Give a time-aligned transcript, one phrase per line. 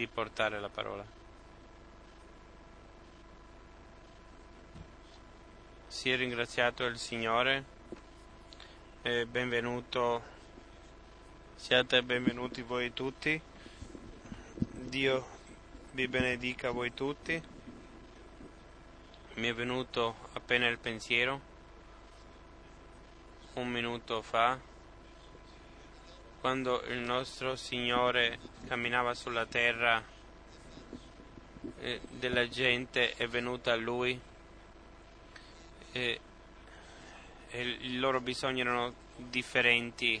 [0.00, 1.04] di portare la parola.
[5.88, 7.64] Sia ringraziato il Signore
[9.02, 10.22] e benvenuto,
[11.54, 13.38] siate benvenuti voi tutti.
[14.54, 15.26] Dio
[15.90, 17.42] vi benedica voi tutti.
[19.34, 21.40] Mi è venuto appena il pensiero,
[23.52, 24.58] un minuto fa,
[26.40, 30.02] quando il nostro Signore camminava sulla terra,
[31.80, 34.18] eh, della gente è venuta a Lui
[35.92, 36.20] e,
[37.50, 40.20] e i loro bisogni erano differenti,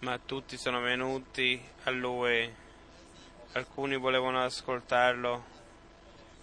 [0.00, 2.54] ma tutti sono venuti a Lui.
[3.52, 5.44] Alcuni volevano ascoltarlo,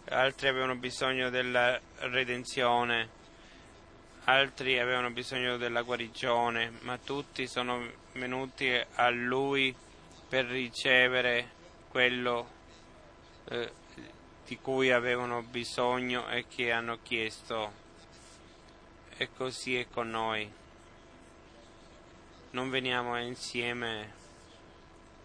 [0.09, 3.21] altri avevano bisogno della redenzione
[4.25, 8.02] altri avevano bisogno della guarigione, ma tutti sono venuti
[8.95, 9.75] a Lui
[10.27, 11.49] per ricevere
[11.89, 12.49] quello
[13.45, 13.71] eh,
[14.45, 17.81] di cui avevano bisogno e che hanno chiesto.
[19.17, 20.51] E così è con noi.
[22.51, 24.11] Non veniamo insieme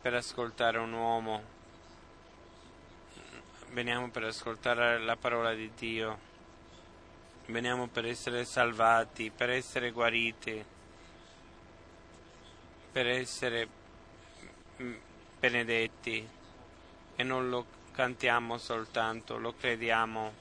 [0.00, 1.42] per ascoltare un uomo,
[3.70, 6.26] veniamo per ascoltare la parola di Dio
[7.48, 10.64] veniamo per essere salvati, per essere guariti,
[12.98, 13.68] per essere
[14.82, 14.94] mm,
[15.38, 16.28] benedetti
[17.14, 20.32] e non lo cantiamo soltanto, lo crediamo.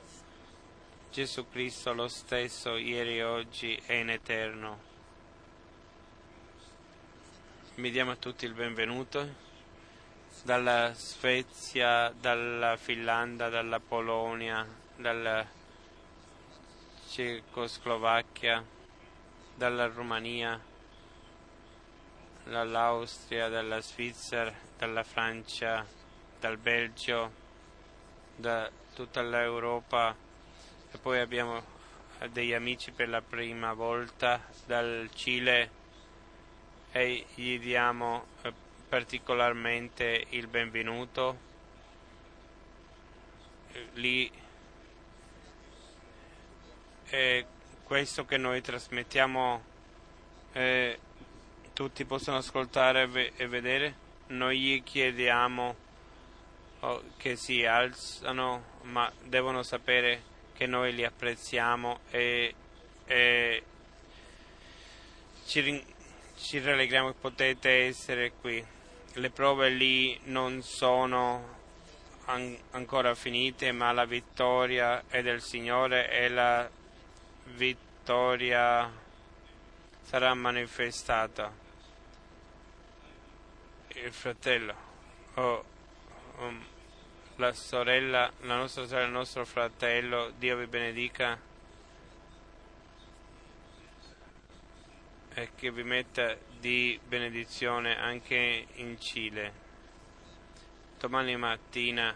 [1.11, 4.79] Gesù Cristo lo stesso ieri, oggi e in eterno.
[7.75, 9.35] Mi diamo a tutti il benvenuto
[10.41, 15.45] dalla Svezia, dalla Finlandia, dalla Polonia, dalla
[17.07, 18.65] Cecoslovacchia,
[19.53, 20.59] dalla Romania,
[22.49, 25.85] dall'Austria, dalla Svizzera, dalla Francia,
[26.39, 27.31] dal Belgio,
[28.35, 30.15] da tutta l'Europa
[30.91, 31.75] e poi abbiamo
[32.31, 35.69] degli amici per la prima volta dal Cile
[36.91, 38.53] e gli diamo eh,
[38.87, 41.45] particolarmente il benvenuto.
[43.93, 44.31] Lì
[47.09, 47.45] e
[47.83, 49.63] questo che noi trasmettiamo
[50.53, 50.99] eh,
[51.77, 53.95] tutti possono ascoltare e, ve- vedere,
[54.29, 55.75] noi gli chiediamo
[56.79, 60.23] oh, che si alzano, ma devono sapere
[60.55, 62.55] che noi li apprezziamo e,
[63.05, 63.63] e
[65.45, 65.85] ci,
[66.39, 68.65] ci rallegriamo che potete essere qui.
[69.13, 71.57] Le prove lì non sono
[72.25, 76.67] an- ancora finite, ma la vittoria è del Signore e la
[77.53, 78.91] vittoria
[80.01, 81.65] sarà manifestata.
[84.03, 84.75] Il fratello
[85.33, 85.65] o
[86.37, 86.65] um,
[87.37, 91.39] la sorella, la nostra sorella, il nostro fratello, Dio vi benedica
[95.33, 99.51] e che vi metta di benedizione anche in Cile.
[100.99, 102.13] Domani mattina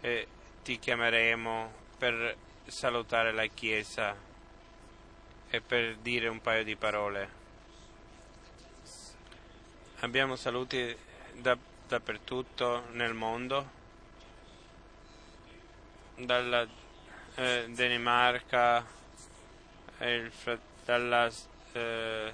[0.00, 0.26] eh,
[0.64, 2.36] ti chiameremo per
[2.66, 4.16] salutare la Chiesa
[5.48, 7.43] e per dire un paio di parole.
[10.04, 10.94] Abbiamo saluti
[11.32, 11.56] da,
[11.88, 13.70] dappertutto nel mondo,
[16.16, 16.68] dalla
[17.36, 18.84] eh, Danimarca,
[20.00, 20.30] il,
[20.84, 21.32] dalla
[21.72, 22.32] eh,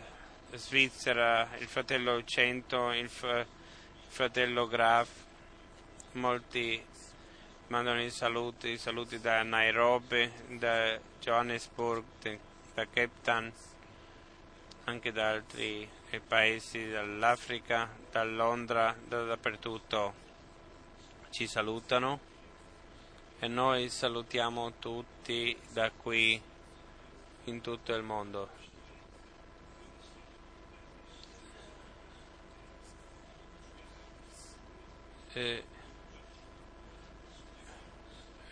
[0.55, 3.09] Svizzera, il fratello Cento, il,
[4.09, 5.09] fratello Graf,
[6.15, 6.85] molti
[7.69, 10.29] mandano i saluti, i saluti da Nairobi,
[10.59, 12.05] da Johannesburg,
[12.75, 13.53] da Cape Town,
[14.87, 20.15] anche da altri paesi, dall'Africa, da Londra, da dappertutto
[21.31, 22.19] ci salutano
[23.39, 26.43] e noi salutiamo tutti da qui
[27.45, 28.49] in tutto il mondo.
[35.33, 35.65] E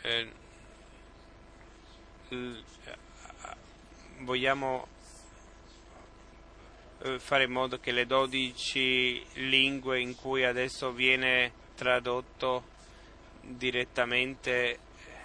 [0.02, 0.32] eh,
[4.20, 4.97] vogliamo eh,
[7.18, 12.76] fare in modo che le 12 lingue in cui adesso viene tradotto
[13.40, 14.78] direttamente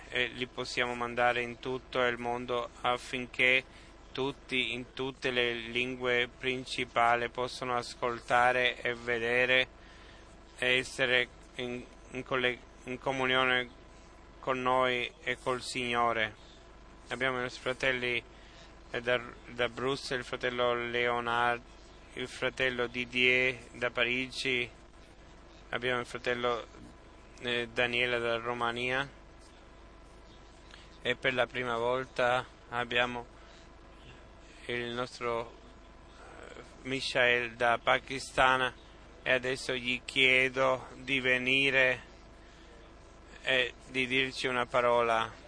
[0.10, 3.64] eh, li possiamo mandare in tutto il mondo affinché
[4.12, 9.68] tutti in tutte le lingue principali possano ascoltare e vedere
[10.60, 13.82] e essere in, in, coll- in comunione
[14.40, 16.36] con noi e col Signore.
[17.10, 18.24] Abbiamo i nostri fratelli eh,
[19.02, 21.62] da, da Bruxelles, il fratello Leonard,
[22.14, 24.70] il fratello Didier da Parigi,
[25.70, 26.68] abbiamo il fratello
[27.40, 29.10] eh, Daniele dalla Romania
[31.02, 33.26] e per la prima volta abbiamo
[34.68, 38.72] il nostro eh, Mishael da Pakistan
[39.24, 42.12] e adesso gli chiedo di venire
[43.42, 45.42] e di dirci una parola.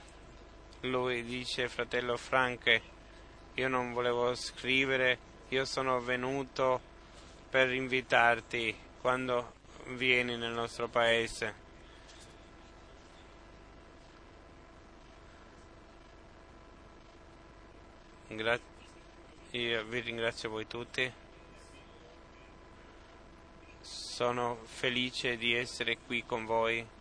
[0.82, 2.94] Lui dice, fratello Frank,
[3.56, 5.18] io non volevo scrivere,
[5.50, 6.82] io sono venuto
[7.50, 9.54] per invitarti quando
[9.88, 11.64] vieni nel nostro paese.
[18.28, 18.60] Gra-
[19.52, 21.10] io vi ringrazio voi tutti.
[23.80, 26.95] Sono felice di essere qui con voi.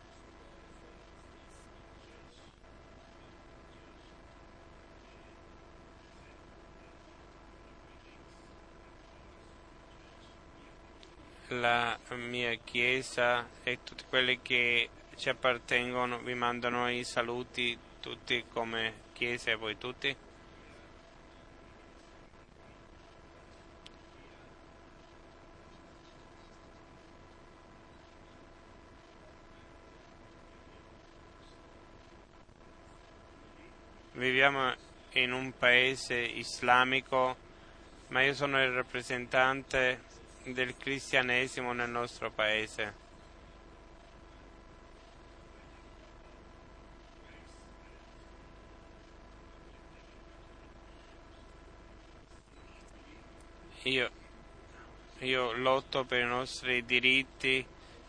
[11.60, 18.92] La mia chiesa e tutti quelli che ci appartengono vi mandano i saluti tutti come
[19.12, 20.16] chiesa e voi tutti.
[34.12, 34.74] Viviamo
[35.12, 37.36] in un paese islamico,
[38.08, 40.12] ma io sono il rappresentante
[40.44, 43.02] del cristianesimo nel nostro paese.
[53.84, 54.10] Io,
[55.18, 57.64] io lotto per i nostri diritti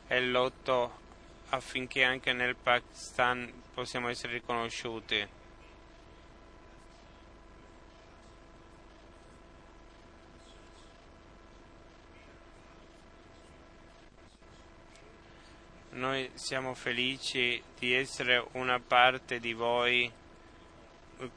[0.08, 1.00] e lotto
[1.50, 5.45] affinché anche nel Pakistan possiamo essere riconosciuti.
[15.96, 20.12] Noi siamo felici di essere una parte di voi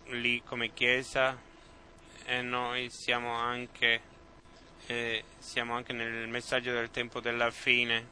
[0.07, 1.41] lì come Chiesa
[2.25, 4.01] e noi siamo anche,
[4.87, 8.09] eh, siamo anche nel messaggio del tempo della fine.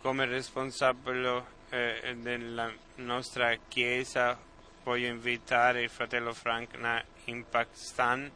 [0.00, 4.36] Come responsabile eh, della nostra Chiesa
[4.82, 6.74] voglio invitare il fratello Frank
[7.28, 8.30] in Pakistan.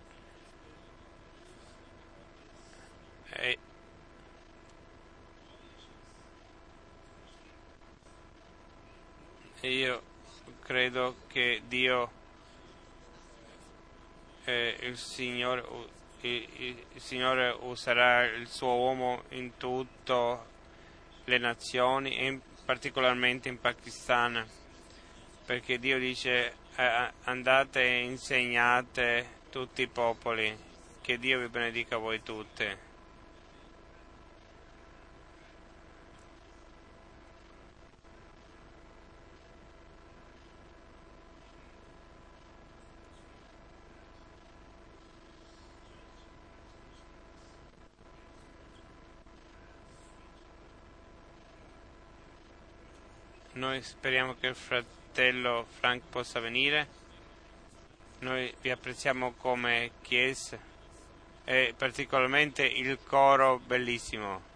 [3.35, 3.59] E
[9.61, 10.03] io
[10.61, 12.11] credo che Dio
[14.45, 15.65] eh, il, Signore,
[16.23, 20.39] il, il Signore userà il suo uomo in tutte
[21.25, 24.45] le nazioni e in, particolarmente in Pakistan
[25.45, 30.57] perché Dio dice eh, andate e insegnate tutti i popoli,
[31.01, 32.91] che Dio vi benedica voi tutti.
[53.55, 57.01] Noi speriamo che il fratello Frank possa venire.
[58.21, 60.59] Noi vi apprezziamo come Chiesa
[61.45, 64.51] e particolarmente il coro bellissimo.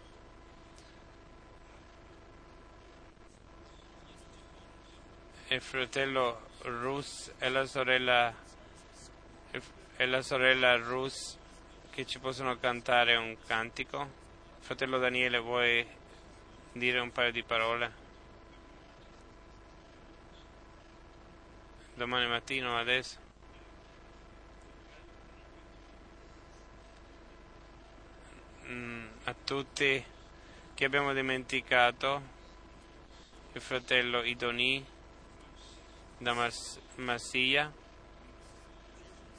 [5.49, 8.35] Il fratello Rus e la sorella
[9.97, 11.37] e la sorella Rus
[11.91, 14.25] che ci possono cantare un cantico.
[14.61, 15.87] Fratello Daniele, vuoi
[16.73, 18.06] dire un paio di parole?
[21.97, 23.17] Domani mattino adesso?
[29.25, 30.05] a tutti
[30.75, 32.21] che abbiamo dimenticato
[33.53, 34.85] il fratello Idoni
[36.19, 37.73] da Mas- Massia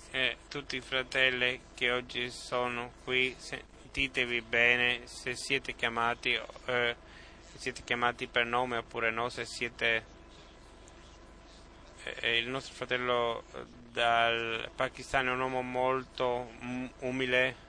[0.10, 6.96] e tutti i fratelli che oggi sono qui sentitevi bene se siete chiamati eh,
[7.56, 10.16] siete chiamati per nome oppure no se siete
[12.16, 13.44] eh, il nostro fratello
[13.92, 16.50] dal Pakistan è un uomo molto
[17.00, 17.66] umile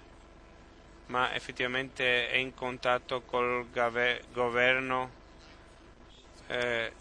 [1.08, 5.10] ma effettivamente è in contatto col governo,
[6.48, 6.92] eh,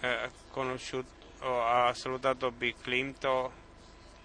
[0.00, 0.30] eh,
[1.40, 3.50] ha salutato Bill Clinton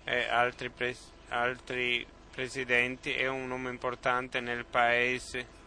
[0.04, 5.64] e altri, pres- altri presidenti, è un uomo importante nel paese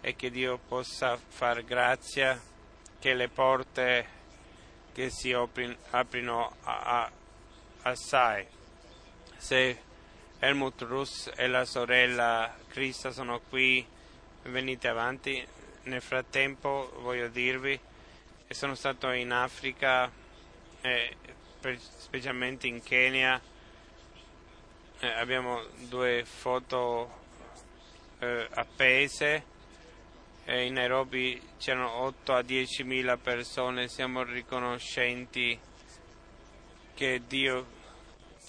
[0.00, 2.40] e che Dio possa far grazia
[2.98, 4.20] che le porte
[4.92, 7.10] che si aprino, aprino a, a,
[7.82, 8.46] assai.
[9.36, 9.80] Se
[10.38, 13.86] Helmut Russ e la sorella Krista sono qui,
[14.44, 15.46] venite avanti.
[15.84, 17.78] Nel frattempo voglio dirvi
[18.46, 20.10] che sono stato in Africa,
[20.80, 21.16] eh,
[21.60, 23.40] specialmente in Kenya.
[25.00, 27.20] Eh, abbiamo due foto
[28.18, 29.51] eh, appese.
[30.46, 33.88] In Nairobi c'erano 8 a 10 mila persone.
[33.88, 35.58] Siamo riconoscenti
[36.94, 37.66] che Dio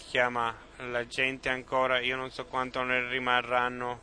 [0.08, 4.02] chiama la gente ancora, io non so quanto ne rimarranno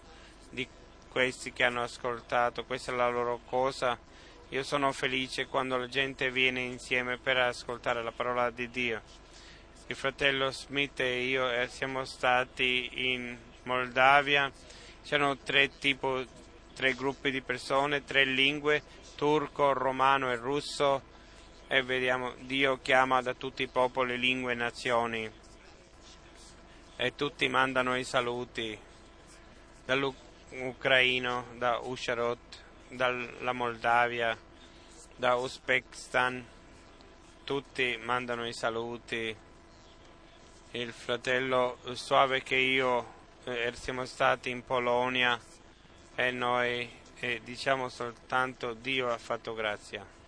[0.51, 0.67] di
[1.09, 3.99] questi che hanno ascoltato, questa è la loro cosa.
[4.51, 9.01] Io sono felice quando la gente viene insieme per ascoltare la parola di Dio.
[9.87, 14.51] Il fratello Smith e io eh, siamo stati in Moldavia,
[15.05, 16.25] c'erano tre, tipo,
[16.81, 18.83] tre gruppi di persone, tre lingue,
[19.15, 21.03] turco, romano e russo,
[21.69, 25.31] e vediamo Dio chiama da tutti i popoli, lingue e nazioni
[26.97, 28.79] e tutti mandano i saluti
[29.85, 32.39] dall'Ucraino, da Usharot,
[32.89, 34.35] dalla Moldavia,
[35.17, 36.43] da Uzbekistan,
[37.45, 39.37] tutti mandano i saluti.
[40.71, 43.13] Il fratello Suave che io
[43.45, 45.50] eh, siamo stati in Polonia
[46.15, 46.89] e noi
[47.21, 50.20] eh, diciamo soltanto Dio ha fatto grazia.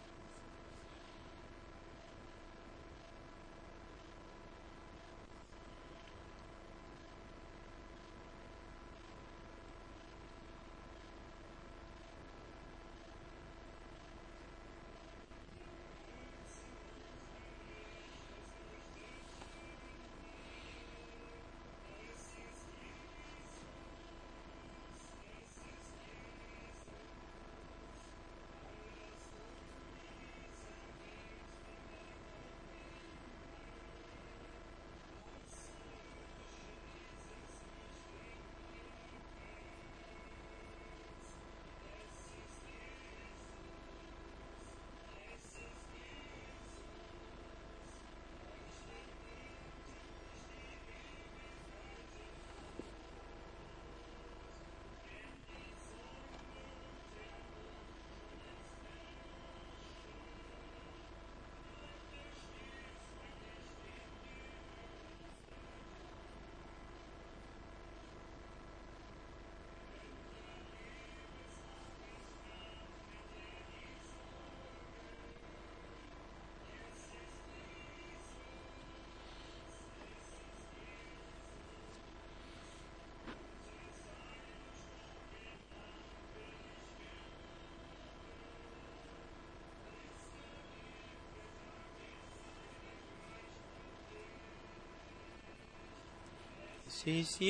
[97.04, 97.40] si Es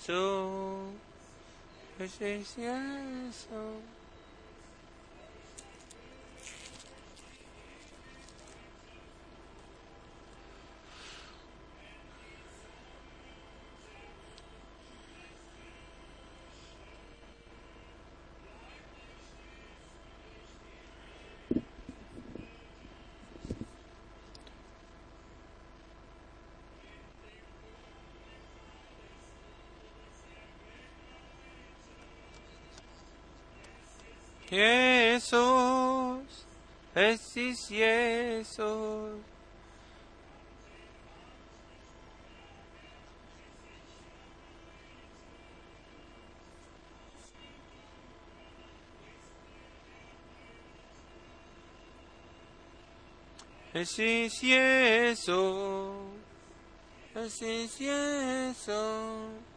[0.00, 0.86] eso.
[1.98, 4.01] si Es eso.
[35.22, 36.46] Jesús,
[36.94, 39.20] Jesús, Jesús.
[53.72, 55.96] Jesús, Jesús,
[57.14, 59.51] Jesús, Jesús.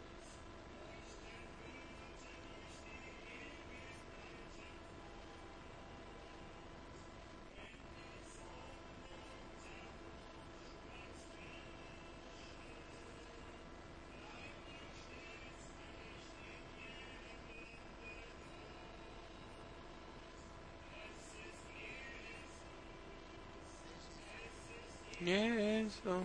[25.25, 26.01] Yes.
[26.05, 26.23] Oh.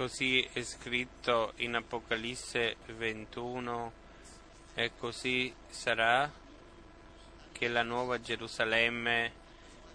[0.00, 3.92] Così è scritto in Apocalisse 21
[4.72, 6.32] e così sarà
[7.52, 9.32] che la nuova Gerusalemme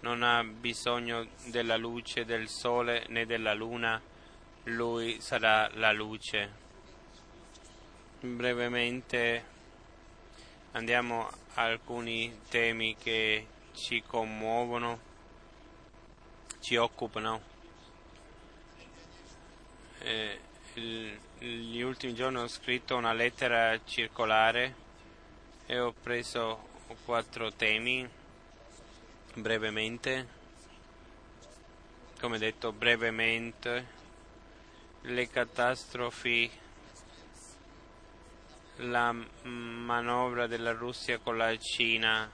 [0.02, 4.00] non ha bisogno della luce del sole né della luna,
[4.66, 6.50] lui sarà la luce.
[8.20, 9.44] Brevemente
[10.70, 15.00] andiamo a alcuni temi che ci commuovono,
[16.60, 17.55] ci occupano.
[20.06, 20.38] Eh,
[21.40, 24.72] gli ultimi giorni ho scritto una lettera circolare
[25.66, 26.68] e ho preso
[27.04, 28.08] quattro temi
[29.34, 30.28] brevemente,
[32.20, 33.86] come detto brevemente,
[35.00, 36.48] le catastrofi,
[38.76, 42.30] la manovra della Russia con la Cina,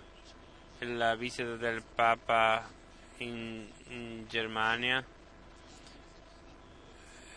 [0.80, 2.68] la visita del Papa
[3.16, 5.02] in, in Germania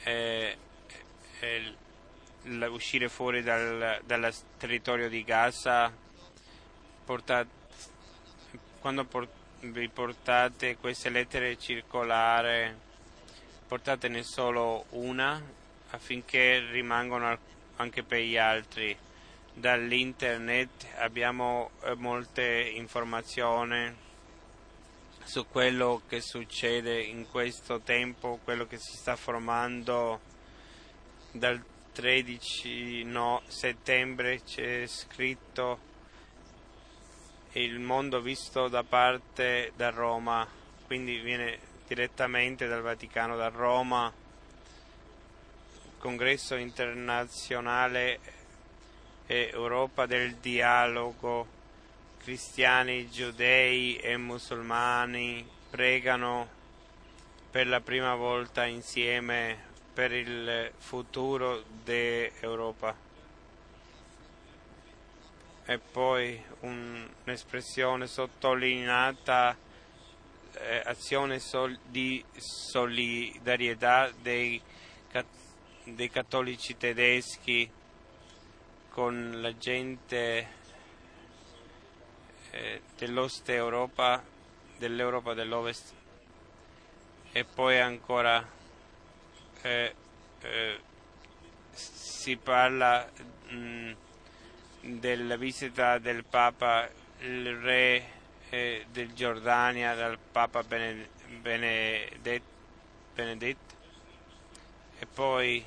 [0.05, 0.57] e,
[1.39, 1.73] e
[2.67, 5.91] uscire fuori dal, dal, territorio di Gaza,
[7.03, 7.49] portate,
[8.79, 12.71] quando portate vi portate queste lettere circolari,
[13.67, 15.41] portatene solo una
[15.89, 17.37] affinché rimangano
[17.77, 18.95] anche per gli altri.
[19.53, 24.03] Dall'internet abbiamo eh, molte informazioni
[25.25, 30.21] su quello che succede in questo tempo, quello che si sta formando
[31.31, 35.93] dal 13 no, settembre c'è scritto
[37.53, 40.47] il mondo visto da parte da Roma,
[40.85, 44.13] quindi viene direttamente dal Vaticano, da Roma,
[45.97, 48.19] congresso internazionale
[49.25, 51.54] e Europa del dialogo,
[52.25, 56.49] cristiani, giudei e musulmani pregano
[57.51, 59.55] per la prima volta insieme
[59.93, 62.95] per il futuro dell'Europa
[65.65, 69.55] e poi un, un'espressione sottolineata
[70.53, 74.59] eh, azione sol, di solidarietà dei,
[75.83, 77.69] dei, cattolici tedeschi
[78.89, 80.63] con la gente
[82.55, 84.23] eh, dell'Ost Europa,
[84.77, 85.93] dell'Europa dell'Ovest
[87.31, 88.43] e poi ancora
[89.61, 89.95] eh,
[90.39, 90.79] eh
[91.71, 93.07] si parla
[93.49, 93.91] mh,
[94.81, 96.89] della visita del Papa,
[97.19, 98.11] il re
[98.49, 102.53] eh, del Giordania, dal Papa Benedetto,
[103.13, 103.73] Benedetto
[104.97, 105.63] e poi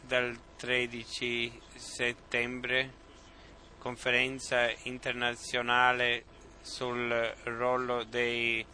[0.00, 3.01] dal 13 settembre
[3.82, 6.22] conferenza internazionale
[6.60, 8.64] sul ruolo dei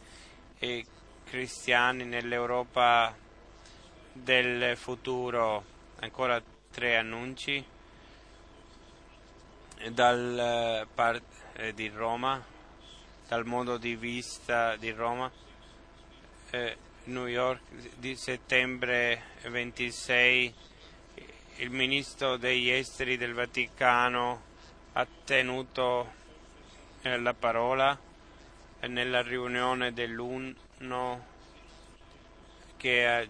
[0.58, 0.84] eh,
[1.24, 3.16] cristiani nell'Europa
[4.12, 5.64] del futuro,
[6.00, 7.64] ancora tre annunci.
[9.92, 12.44] Dal eh, part, eh, di Roma,
[13.28, 15.32] dal modo di vista di Roma,
[16.50, 17.62] eh, New York
[17.96, 20.54] di settembre 26
[21.60, 24.47] il ministro degli esteri del Vaticano
[24.98, 26.12] ha tenuto
[27.02, 27.96] eh, la parola
[28.88, 31.26] nella riunione dell'UNO
[32.76, 33.24] che ha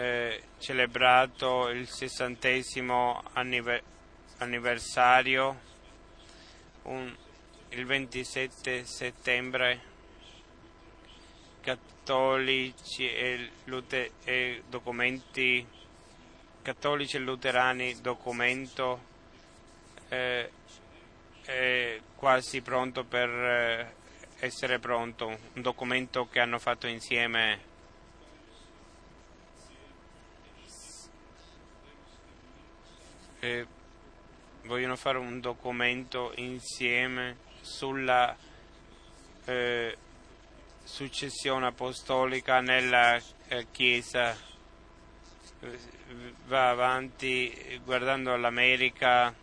[0.00, 3.22] eh, celebrato il sessantesimo
[4.38, 5.60] anniversario
[7.68, 9.80] il 27 settembre
[11.60, 15.66] cattolici e, lute, e documenti
[16.62, 19.08] cattolici e luterani documento
[20.08, 20.50] eh,
[22.16, 23.94] quasi pronto per eh,
[24.40, 25.26] essere pronto.
[25.26, 27.68] Un documento che hanno fatto insieme.
[33.40, 33.66] Eh,
[34.64, 38.36] vogliono fare un documento insieme sulla
[39.46, 39.96] eh,
[40.84, 44.36] successione apostolica nella eh, Chiesa.
[46.46, 49.34] Va avanti guardando all'America,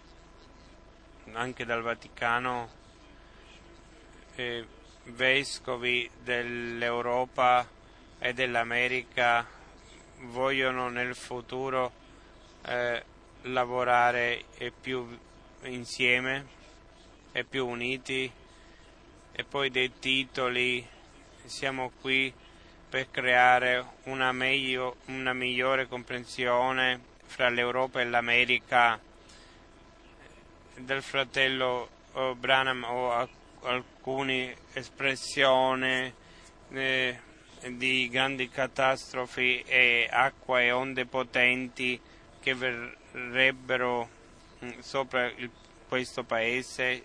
[1.34, 2.70] anche dal Vaticano,
[4.36, 4.66] eh,
[5.06, 7.68] vescovi dell'Europa
[8.20, 9.46] e dell'America
[10.22, 11.92] vogliono nel futuro
[12.66, 13.04] eh,
[13.44, 14.46] lavorare
[14.82, 15.18] più
[15.64, 16.46] insieme
[17.32, 18.32] e più uniti.
[19.32, 20.86] E poi dei titoli
[21.46, 22.34] siamo qui
[22.90, 29.00] per creare una, meglio, una migliore comprensione fra l'Europa e l'America
[30.78, 31.90] del fratello
[32.36, 33.30] Branham o
[33.62, 36.14] alcune espressioni
[36.70, 37.20] eh,
[37.76, 42.00] di grandi catastrofi e acqua e onde potenti
[42.40, 44.10] che verrebbero
[44.64, 45.50] mm, sopra il,
[45.88, 47.04] questo paese,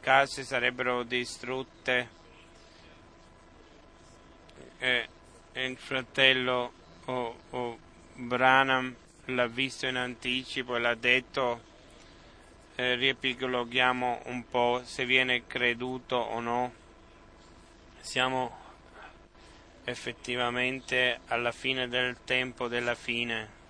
[0.00, 2.20] case sarebbero distrutte.
[4.78, 5.08] E,
[5.52, 6.72] e il fratello
[7.04, 7.78] oh, oh,
[8.14, 8.94] Branham
[9.26, 11.70] l'ha visto in anticipo e l'ha detto
[12.74, 16.72] eh, riepiloghiamo un po' se viene creduto o no.
[18.00, 18.60] Siamo
[19.84, 23.60] effettivamente alla fine del tempo della fine.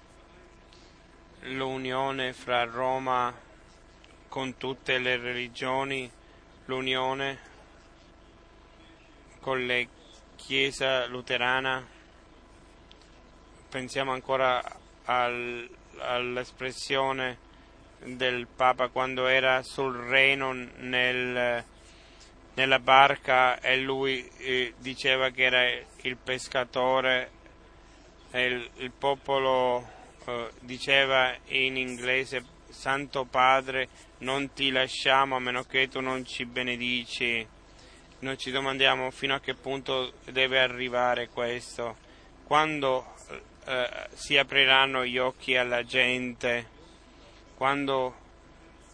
[1.40, 3.34] L'unione fra Roma
[4.28, 6.10] con tutte le religioni,
[6.66, 7.50] l'unione
[9.40, 9.84] con la
[10.36, 11.86] Chiesa luterana.
[13.68, 14.62] Pensiamo ancora
[15.04, 17.50] al, all'espressione
[18.04, 21.64] del Papa quando era sul Reno nel,
[22.54, 25.62] nella barca e lui eh, diceva che era
[26.02, 27.30] il pescatore
[28.30, 29.88] e il, il popolo
[30.24, 33.88] eh, diceva in inglese Santo Padre
[34.18, 37.46] non ti lasciamo a meno che tu non ci benedici.
[38.20, 41.96] Noi ci domandiamo fino a che punto deve arrivare questo,
[42.44, 43.14] quando
[43.66, 46.71] eh, si apriranno gli occhi alla gente
[47.62, 48.12] quando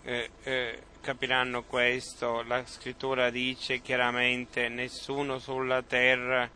[0.03, 6.47] eh, eh, capiranno questo, la scrittura dice chiaramente nessuno sulla terra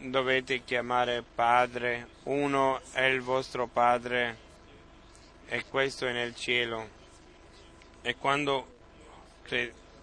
[0.00, 4.38] dovete chiamare padre, uno è il vostro padre
[5.48, 6.88] e questo è nel cielo.
[8.00, 8.76] E quando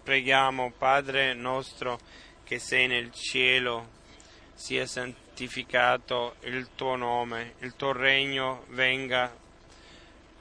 [0.04, 1.98] preghiamo Padre nostro
[2.44, 3.88] che sei nel cielo,
[4.54, 9.44] sia santificato il tuo nome, il tuo regno venga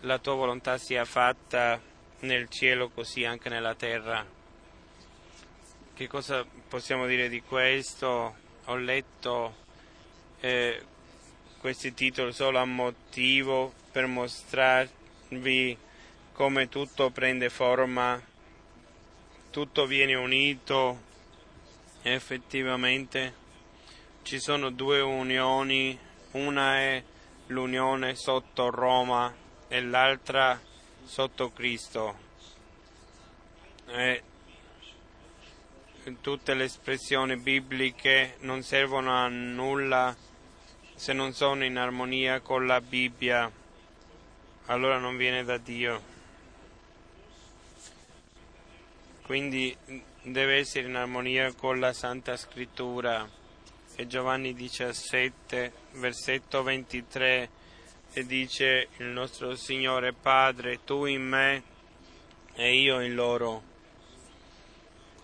[0.02, 1.82] la tua volontà sia fatta
[2.20, 4.26] nel cielo così anche nella terra.
[5.94, 8.36] Che cosa possiamo dire di questo?
[8.66, 9.56] Ho letto
[10.42, 10.82] eh,
[11.60, 15.78] questi titoli solo a motivo per mostrarvi
[16.34, 18.22] come tutto prende forma,
[19.52, 21.14] tutto viene unito
[22.02, 23.44] effettivamente
[24.26, 25.98] ci sono due unioni,
[26.32, 27.04] una è
[27.48, 29.32] l'unione sotto Roma
[29.68, 30.60] e l'altra
[31.04, 32.24] sotto Cristo.
[33.88, 34.24] E
[36.22, 40.16] tutte le espressioni bibliche non servono a nulla
[40.96, 43.52] se non sono in armonia con la Bibbia,
[44.68, 46.14] allora non viene da Dio.
[49.24, 49.76] Quindi
[50.22, 53.28] deve essere in armonia con la Santa Scrittura.
[53.98, 57.50] E Giovanni 17, versetto 23
[58.18, 61.64] e dice il nostro Signore Padre, tu in me
[62.54, 63.62] e io in loro,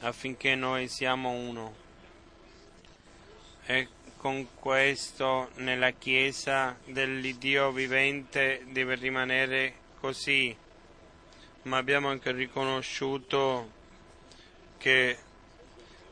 [0.02, 1.74] affinché noi siamo uno.
[3.66, 10.54] E con questo nella Chiesa dell'Iddio vivente deve rimanere così,
[11.62, 13.72] ma abbiamo anche riconosciuto
[14.78, 15.18] che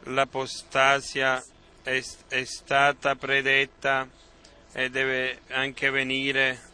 [0.04, 1.44] l'apostasia
[1.84, 4.10] è, è stata predetta
[4.72, 6.68] e deve anche venire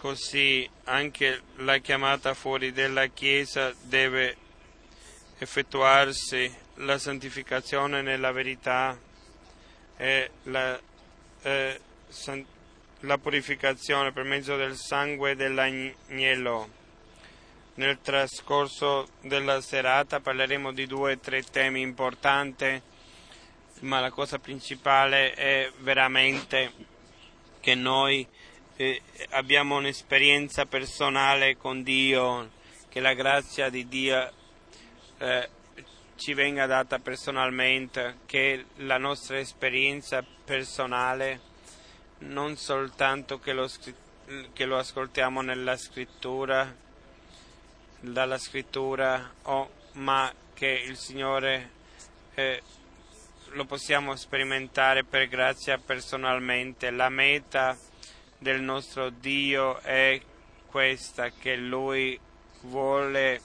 [0.00, 4.36] così anche la chiamata fuori della Chiesa deve
[5.38, 8.96] effettuarsi la santificazione nella verità
[9.96, 10.80] e la,
[11.42, 12.44] eh, san,
[13.00, 16.76] la purificazione per mezzo del sangue dell'agnello.
[17.74, 22.80] Nel trascorso della serata parleremo di due o tre temi importanti,
[23.80, 26.72] ma la cosa principale è veramente
[27.60, 28.26] che noi
[28.80, 32.50] eh, abbiamo un'esperienza personale con Dio,
[32.88, 34.32] che la grazia di Dio
[35.18, 35.48] eh,
[36.14, 41.40] ci venga data personalmente, che la nostra esperienza personale
[42.18, 43.68] non soltanto che lo,
[44.52, 46.72] che lo ascoltiamo nella scrittura,
[47.98, 51.70] dalla scrittura, oh, ma che il Signore
[52.34, 52.62] eh,
[53.46, 56.90] lo possiamo sperimentare per grazia personalmente.
[56.90, 57.76] La meta
[58.38, 60.20] del nostro Dio è
[60.66, 62.18] questa, che Lui
[62.62, 63.40] vuole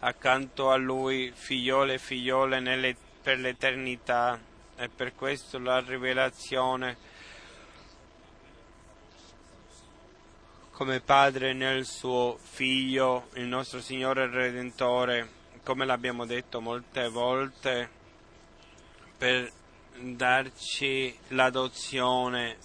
[0.00, 4.38] accanto a Lui figliole e figliole nelle, per l'eternità.
[4.76, 7.12] E per questo la rivelazione.
[10.72, 15.28] Come Padre nel suo Figlio, il nostro Signore Redentore,
[15.62, 17.88] come l'abbiamo detto molte volte,
[19.16, 19.50] per
[19.96, 22.56] darci l'adozione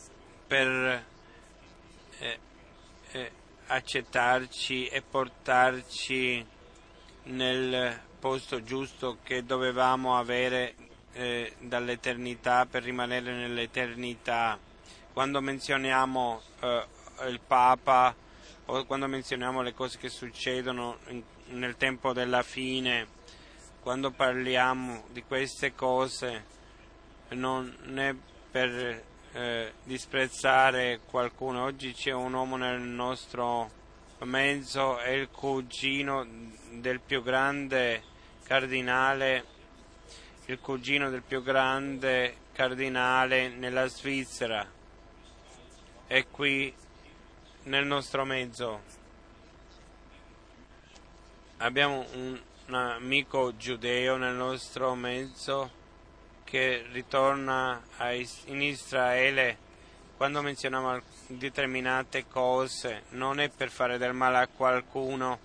[0.49, 1.05] per
[2.17, 2.39] eh,
[3.11, 3.31] eh,
[3.67, 6.43] accettarci e portarci
[7.25, 10.73] nel posto giusto che dovevamo avere
[11.13, 14.57] eh, dall'eternità per rimanere nell'eternità.
[15.13, 16.85] Quando menzioniamo eh,
[17.27, 18.15] il Papa
[18.65, 23.07] o quando menzioniamo le cose che succedono in, nel tempo della fine,
[23.81, 26.45] quando parliamo di queste cose,
[27.29, 28.15] non è
[28.49, 31.63] per eh, disprezzare qualcuno.
[31.63, 33.69] Oggi c'è un uomo nel nostro
[34.19, 36.25] mezzo, è il cugino
[36.71, 38.03] del più grande
[38.43, 39.45] cardinale,
[40.45, 44.67] il cugino del più grande cardinale nella Svizzera.
[46.07, 46.73] È qui
[47.63, 48.81] nel nostro mezzo.
[51.57, 55.77] Abbiamo un, un amico giudeo nel nostro mezzo
[56.49, 57.81] che ritorna
[58.45, 59.57] in Israele
[60.17, 65.39] quando menzioniamo determinate cose non è per fare del male a qualcuno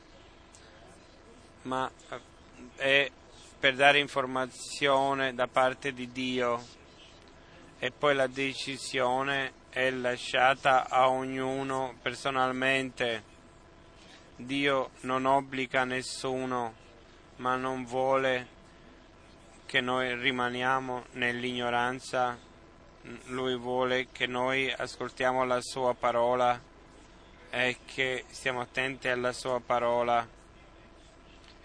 [1.63, 2.21] ma eh,
[2.77, 3.11] è
[3.59, 6.63] per dare informazione da parte di Dio
[7.79, 13.33] e poi la decisione è lasciata a ognuno personalmente.
[14.37, 16.75] Dio non obbliga nessuno,
[17.37, 18.47] ma non vuole
[19.75, 22.39] che noi rimaniamo nell'ignoranza,
[23.25, 26.63] Lui vuole che noi ascoltiamo la Sua parola
[27.51, 30.25] e che stiamo attenti alla Sua parola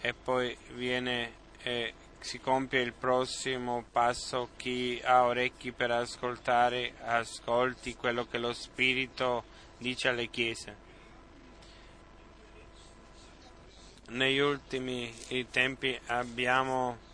[0.02, 7.94] e poi viene e si compie il prossimo passo, chi ha orecchi per ascoltare ascolti
[7.94, 9.44] quello che lo Spirito
[9.78, 10.76] dice alle chiese.
[14.08, 15.14] Negli ultimi
[15.52, 17.06] tempi abbiamo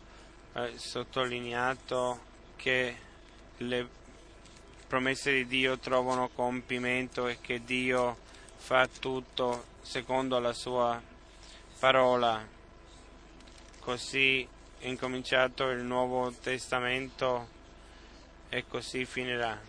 [0.76, 2.20] sottolineato
[2.56, 2.96] che
[3.58, 3.88] le
[4.88, 8.18] promesse di Dio trovano compimento e che Dio
[8.56, 11.02] fa tutto secondo la sua
[11.78, 12.48] parola.
[13.80, 14.48] Così
[14.80, 17.50] è incominciato il Nuovo Testamento
[18.48, 19.60] e così finirà.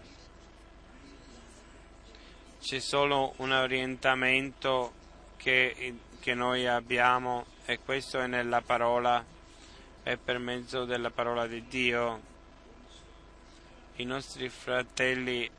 [2.60, 4.92] C'è solo un orientamento
[5.36, 9.34] che, che noi abbiamo e questo è nella parola
[10.08, 12.20] e per mezzo della parola di Dio.
[13.96, 15.50] I nostri fratelli,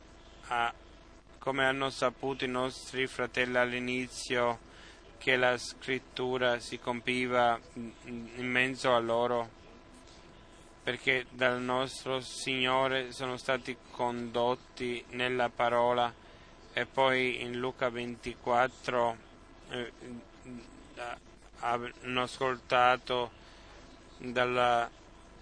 [1.38, 4.60] come hanno saputo i nostri fratelli all'inizio,
[5.18, 9.50] che la scrittura si compiva in mezzo a loro,
[10.82, 16.14] perché dal nostro Signore sono stati condotti nella parola.
[16.72, 19.18] E poi in Luca 24
[19.72, 19.92] eh,
[21.60, 23.37] hanno ascoltato
[24.18, 24.90] dalla,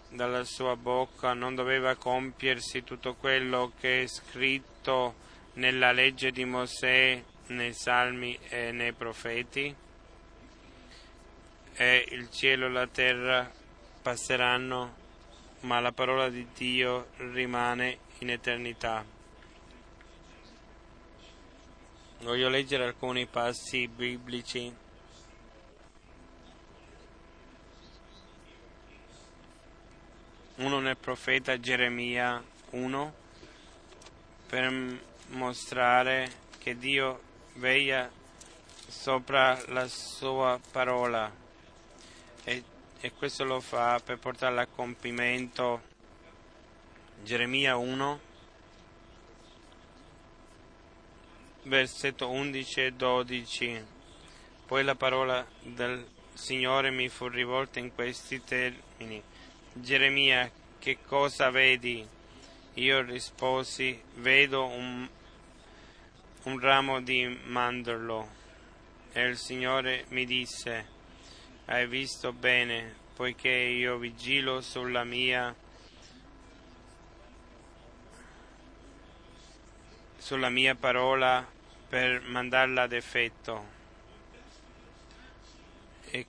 [0.10, 5.16] dalla sua bocca non doveva compiersi tutto quello che è scritto
[5.54, 9.74] nella legge di Mosè, nei salmi e nei profeti?
[11.78, 13.52] E il cielo e la terra
[14.02, 14.96] passeranno,
[15.62, 19.04] ma la parola di Dio rimane in eternità.
[22.20, 24.74] Voglio leggere alcuni passi biblici
[30.56, 32.42] uno nel profeta Geremia
[32.72, 33.14] 1
[34.48, 37.22] per mostrare che Dio
[37.56, 38.10] veglia
[38.88, 41.30] sopra la sua parola.
[42.44, 42.64] E,
[43.00, 45.82] e questo lo fa per portarla a compimento
[47.24, 48.20] Geremia 1
[51.64, 53.86] versetto 11 e 12
[54.68, 59.24] poi la parola del Signore mi fu rivolta in questi termini
[59.78, 62.08] Geremia, che cosa vedi?
[62.76, 65.06] Io risposi, vedo un,
[66.44, 68.30] un ramo di mandorlo.
[69.12, 70.88] E il Signore mi disse,
[71.66, 75.54] hai visto bene, poiché io vigilo sulla mia
[80.18, 81.46] sulla mia parola
[81.90, 83.66] per mandarla ad effetto.
[86.12, 86.26] E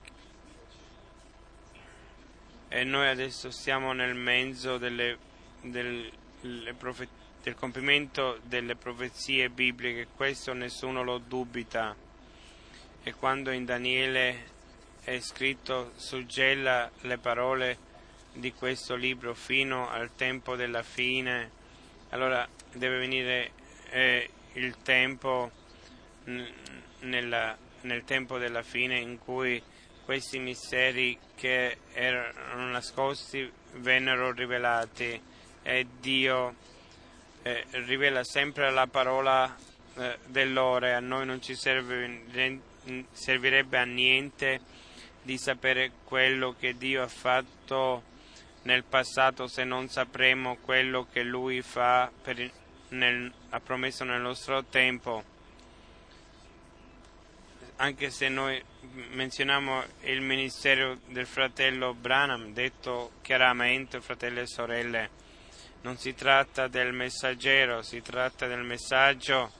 [2.77, 5.17] e noi adesso siamo nel mezzo delle,
[5.62, 7.09] delle profe-
[7.43, 11.97] del compimento delle profezie bibliche, questo nessuno lo dubita.
[13.03, 14.51] E quando in Daniele
[15.03, 17.79] è scritto suggella le parole
[18.35, 21.51] di questo libro fino al tempo della fine,
[22.11, 23.53] allora deve venire
[23.89, 25.51] eh, il tempo
[27.01, 29.62] nella, nel tempo della fine in cui
[30.07, 35.21] questi misteri che erano nascosti vennero rivelati
[35.62, 36.55] e Dio
[37.42, 39.53] eh, rivela sempre la parola
[39.97, 42.23] eh, dell'ora e a noi non ci serve,
[43.11, 44.61] servirebbe a niente
[45.23, 48.14] di sapere quello che Dio ha fatto
[48.62, 52.49] nel passato se non sapremo quello che Lui fa per,
[52.90, 55.35] nel, ha promesso nel nostro tempo.
[57.79, 58.62] Anche se noi
[59.11, 65.11] menzioniamo il ministero del fratello Branham, detto chiaramente fratelli e sorelle,
[65.83, 69.53] non si tratta del messaggero, si tratta del messaggio,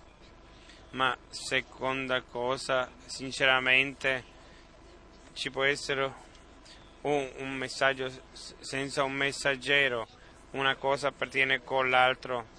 [0.93, 4.25] ma seconda cosa, sinceramente,
[5.35, 6.11] ci può essere
[7.03, 10.09] un, un messaggio senza un messaggero,
[10.53, 12.56] una cosa appartiene con l'altro.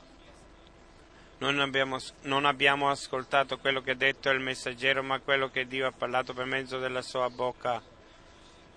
[1.40, 5.86] Non abbiamo, non abbiamo, ascoltato quello che ha detto il messaggero, ma quello che Dio
[5.86, 7.80] ha parlato per mezzo della sua bocca.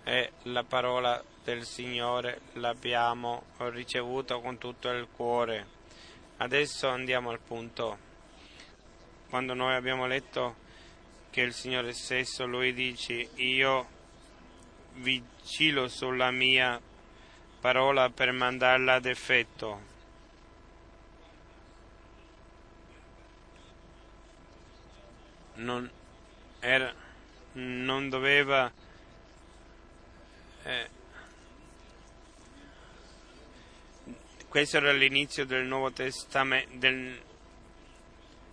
[0.04, 5.66] E la parola del Signore l'abbiamo ricevuta con tutto il cuore.
[6.36, 7.98] Adesso andiamo al punto.
[9.30, 10.56] Quando noi abbiamo letto
[11.30, 13.88] che il Signore stesso, Lui dice, io
[14.94, 16.78] vigilo sulla mia
[17.60, 19.89] parola per mandarla ad effetto.
[25.60, 25.90] Non,
[26.60, 26.92] era,
[27.52, 28.72] non doveva
[30.64, 30.88] eh,
[34.48, 37.20] questo era l'inizio del Nuovo Testamento, del,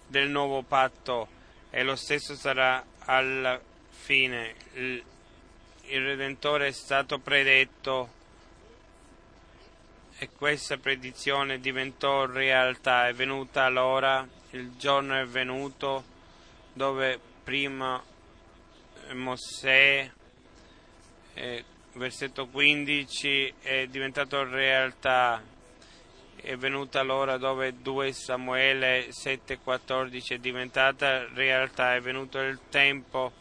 [0.05, 1.27] del Nuovo Patto
[1.69, 4.53] e lo stesso sarà alla fine.
[4.73, 5.03] Il,
[5.85, 8.13] il Redentore è stato predetto
[10.19, 16.15] e questa predizione diventò realtà, è venuta l'ora, il giorno è venuto
[16.77, 18.01] dove prima
[19.13, 20.09] Mosè
[21.33, 21.63] eh,
[21.93, 25.41] versetto 15 è diventato realtà,
[26.35, 33.33] è venuta l'ora dove 2 Samuele 7,14 è diventata realtà, è venuto il tempo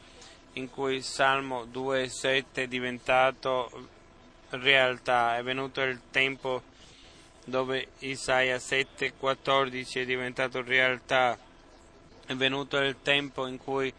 [0.54, 3.88] in cui Salmo 2,7 è diventato
[4.50, 6.62] realtà, è venuto il tempo
[7.44, 11.38] dove Isaia 7,14 è diventato realtà,
[12.26, 13.92] è venuto il tempo in cui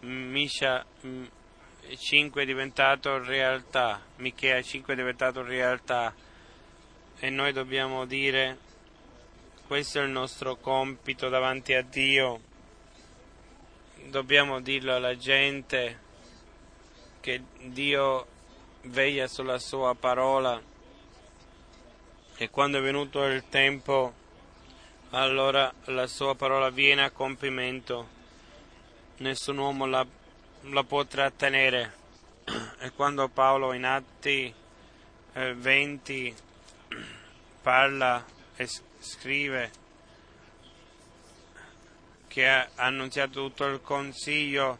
[0.00, 0.84] Misha
[1.96, 6.14] 5 è diventato realtà, Michea 5 è diventato realtà.
[7.18, 8.58] E noi dobbiamo dire
[9.66, 12.40] questo è il nostro compito davanti a Dio,
[14.06, 16.00] dobbiamo dirlo alla gente
[17.20, 18.26] che Dio
[18.82, 20.60] veglia sulla sua parola.
[22.36, 24.20] E quando è venuto il tempo
[25.20, 28.08] allora la sua parola viene a compimento,
[29.18, 30.06] nessun uomo la
[30.66, 32.00] la può trattenere.
[32.78, 34.52] E quando Paolo in Atti
[35.34, 36.34] eh, 20
[37.62, 38.24] parla
[38.56, 39.70] e scrive
[42.28, 44.78] che ha annunziato tutto il consiglio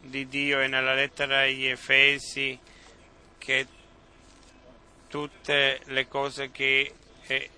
[0.00, 2.58] di Dio e nella lettera agli Efesi
[3.38, 3.66] che
[5.08, 6.94] tutte le cose che
[7.26, 7.50] eh,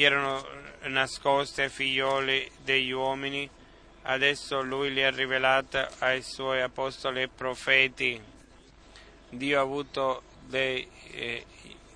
[0.00, 0.42] erano
[0.84, 3.48] nascoste figlioli degli uomini.
[4.04, 8.20] Adesso lui le ha rivelate ai suoi apostoli e profeti.
[9.28, 11.44] Dio ha avuto dei, eh,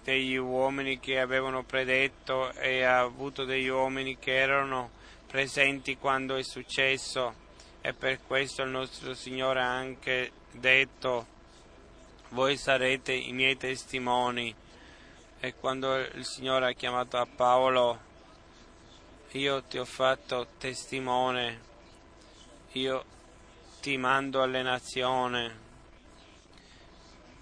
[0.04, 4.90] degli uomini che avevano predetto e ha avuto degli uomini che erano
[5.26, 7.34] presenti quando è successo.
[7.80, 11.34] E per questo il nostro Signore ha anche detto
[12.30, 14.54] voi sarete i miei testimoni
[15.40, 18.00] e quando il Signore ha chiamato a Paolo
[19.32, 21.66] io ti ho fatto testimone
[22.72, 23.04] io
[23.80, 25.50] ti mando alle nazioni.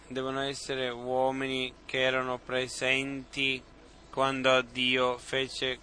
[0.07, 3.63] Devono essere uomini che erano presenti
[4.11, 5.79] quando Dio fece,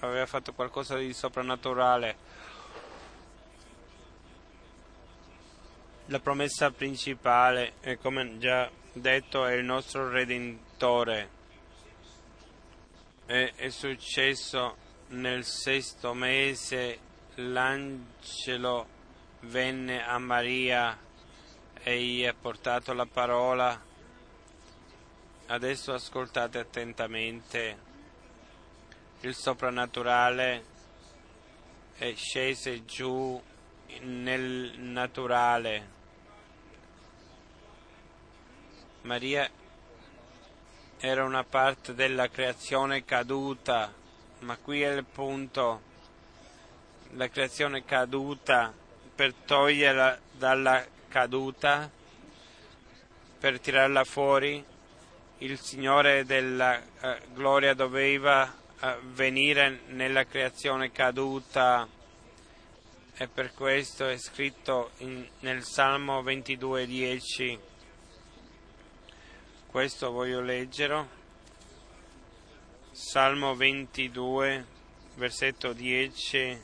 [0.00, 2.16] aveva fatto qualcosa di soprannaturale.
[6.06, 11.37] La promessa principale, come già detto, è il nostro Redentore.
[13.28, 14.74] È, successo
[15.08, 16.98] nel sesto mese
[17.34, 18.88] l'angelo
[19.40, 20.98] venne a Maria
[21.74, 23.78] e gli ha portato la parola.
[25.48, 27.78] Adesso ascoltate attentamente.
[29.20, 30.64] Il soprannaturale
[31.98, 33.38] è scese giù
[34.00, 35.88] nel naturale.
[39.02, 39.50] Maria
[41.00, 43.92] era una parte della creazione caduta,
[44.40, 45.86] ma qui è il punto
[47.12, 48.72] la creazione caduta
[49.14, 51.90] per toglierla dalla caduta,
[53.38, 54.62] per tirarla fuori,
[55.38, 61.86] il Signore della uh, gloria doveva uh, venire nella creazione caduta
[63.16, 67.58] e per questo è scritto in, nel Salmo 22.10.
[69.70, 71.06] Questo voglio leggere.
[72.90, 74.64] Salmo 22,
[75.16, 76.62] versetto 10.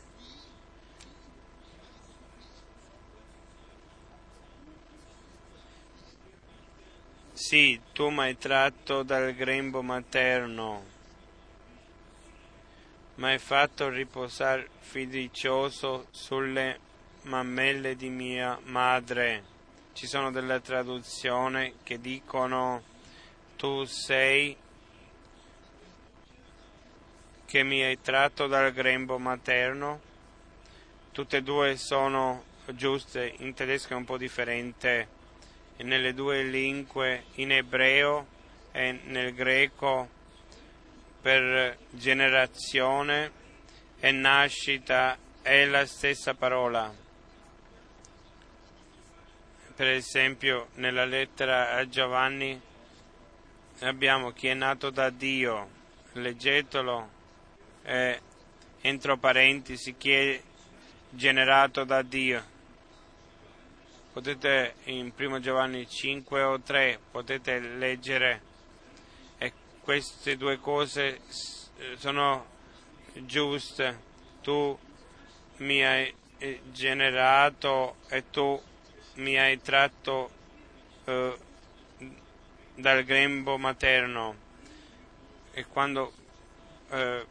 [7.35, 10.85] Sì, tu mi hai tratto dal grembo materno,
[13.17, 16.81] mi hai fatto riposare fiducioso sulle
[17.25, 19.45] mammelle di mia madre.
[19.93, 22.93] Ci sono delle traduzioni che dicono
[23.57, 24.57] tu sei
[27.45, 30.01] che mi hai tratto dal grembo materno.
[31.13, 35.09] Tutte e due sono giuste, in tedesco è un po' differente,
[35.77, 38.27] nelle due lingue, in ebreo
[38.73, 40.09] e nel greco,
[41.21, 43.31] per generazione
[44.01, 46.93] e nascita è la stessa parola.
[49.75, 52.61] Per esempio, nella lettera a Giovanni
[53.81, 55.69] abbiamo chi è nato da Dio,
[56.13, 57.11] leggetelo,
[57.83, 58.21] eh,
[58.81, 60.41] entro parentesi, chi è
[61.11, 62.53] generato da Dio.
[64.13, 68.43] Potete in 1 Giovanni 5 o 3 potete leggere
[69.39, 71.21] e queste due cose
[71.97, 72.47] sono
[73.15, 74.13] giuste.
[74.41, 74.79] Tu
[75.57, 78.61] mi hai eh, generato e tu
[79.15, 80.31] mi hai tratto
[81.07, 81.37] eh,
[82.75, 84.37] dal grembo materno
[85.53, 86.13] e quando
[86.91, 87.27] eh,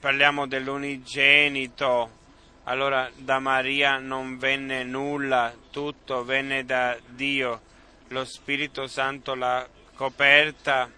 [0.00, 2.20] parliamo dell'unigenito
[2.64, 7.60] allora da Maria non venne nulla, tutto venne da Dio,
[8.08, 10.88] lo Spirito Santo l'ha coperta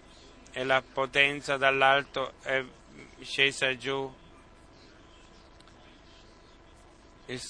[0.53, 2.63] e la potenza dall'alto è
[3.21, 4.13] scesa giù.
[7.27, 7.41] Il,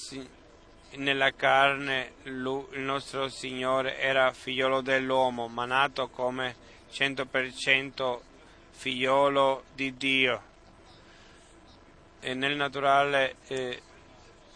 [0.97, 6.57] nella carne lui, il nostro Signore era figliolo dell'uomo, ma nato come
[6.93, 8.21] 100%
[8.71, 10.43] figliolo di Dio.
[12.21, 13.83] E nel naturale eh,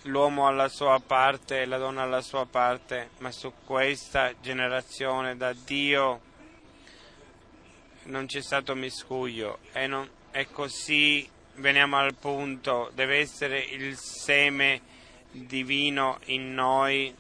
[0.02, 5.52] l'uomo alla sua parte e la donna alla sua parte, ma su questa generazione da
[5.52, 6.20] Dio
[8.04, 14.87] non c'è stato miscuglio e, non, e così veniamo al punto, deve essere il seme
[15.30, 17.14] divino in noi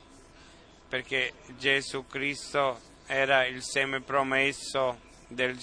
[0.88, 5.56] perché Gesù Cristo era il seme promesso del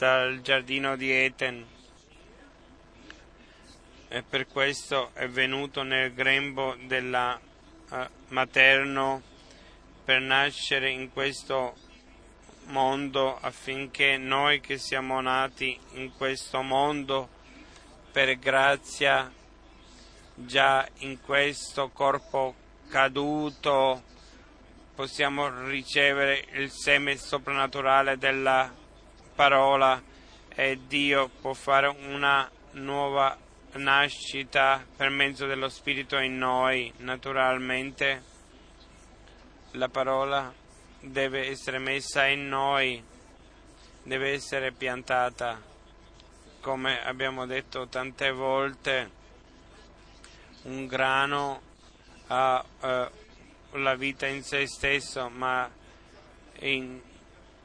[0.00, 1.66] dal giardino di Eten
[4.08, 7.38] e per questo è venuto nel grembo della
[7.90, 7.96] uh,
[8.28, 9.20] materno
[10.02, 11.74] per nascere in questo
[12.68, 17.28] mondo affinché noi che siamo nati in questo mondo
[18.10, 19.30] per grazia
[20.46, 22.54] già in questo corpo
[22.88, 24.02] caduto
[24.94, 28.70] possiamo ricevere il seme soprannaturale della
[29.34, 30.02] parola
[30.54, 33.36] e Dio può fare una nuova
[33.72, 36.92] nascita per mezzo dello Spirito in noi.
[36.98, 38.22] Naturalmente
[39.72, 40.52] la parola
[41.00, 43.02] deve essere messa in noi,
[44.02, 45.60] deve essere piantata,
[46.60, 49.10] come abbiamo detto tante volte,
[50.62, 51.60] un grano
[52.26, 55.68] ha uh, la vita in se stesso, ma
[56.60, 57.00] in,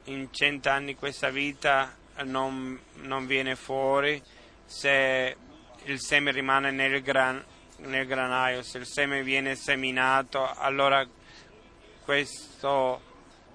[0.04, 1.94] in cent'anni questa vita
[2.24, 4.22] non, non viene fuori.
[4.64, 5.36] Se
[5.84, 7.42] il seme rimane nel, gran,
[7.78, 11.06] nel granaio, se il seme viene seminato, allora
[12.04, 13.00] questo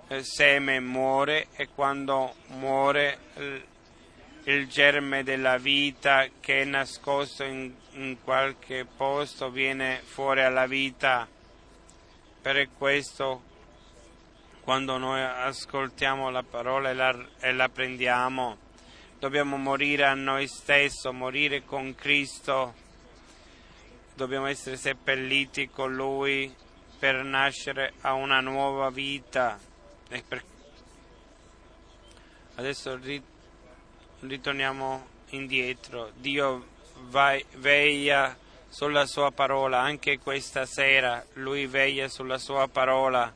[0.07, 3.69] eh, seme muore e quando muore
[4.43, 11.27] il, germe della vita che è nascosto in, in, qualche posto viene fuori alla vita.
[12.41, 13.49] Per questo
[14.61, 18.57] quando noi ascoltiamo la parola e la, e la prendiamo,
[19.19, 22.73] dobbiamo morire a noi stessi, morire con Cristo,
[24.13, 26.53] dobbiamo essere seppelliti con Lui
[26.99, 29.59] per nascere a una nuova vita.
[30.07, 30.43] Per...
[32.55, 32.99] Adesso
[34.21, 36.11] ritorniamo indietro.
[36.15, 36.65] Dio
[37.09, 38.37] vai, veglia
[38.69, 43.33] sulla sua parola, anche questa sera Lui veglia sulla sua parola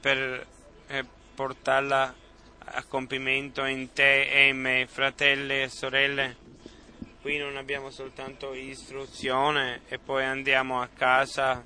[0.00, 0.46] per
[0.88, 1.04] eh,
[1.34, 2.14] portarla
[2.70, 6.36] a compimento in te e in me, fratelli e sorelle.
[7.20, 11.64] Qui non abbiamo soltanto istruzione e poi andiamo a casa,